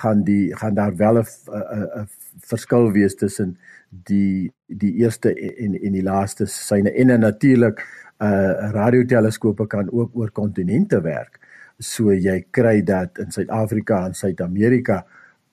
gaan 0.00 0.24
die 0.24 0.54
gaan 0.56 0.74
daar 0.74 0.96
wel 0.96 1.22
'n 1.22 2.06
verskil 2.46 2.92
wees 2.92 3.16
tussen 3.16 3.58
die 3.90 4.52
die 4.66 4.94
eerste 5.02 5.34
en 5.34 5.74
en 5.74 5.92
die 5.92 6.04
laaste 6.06 6.46
syne 6.46 6.92
en 6.94 7.20
natuurlik 7.20 7.82
uh 8.20 8.70
radioteleskope 8.74 9.66
kan 9.66 9.88
ook 9.92 10.16
oor 10.16 10.30
kontinente 10.30 11.00
werk. 11.02 11.40
So 11.78 12.12
jy 12.12 12.44
kry 12.50 12.82
dat 12.84 13.18
in 13.18 13.32
Suid-Afrika 13.32 14.04
en 14.06 14.14
Suid-Amerika 14.14 15.04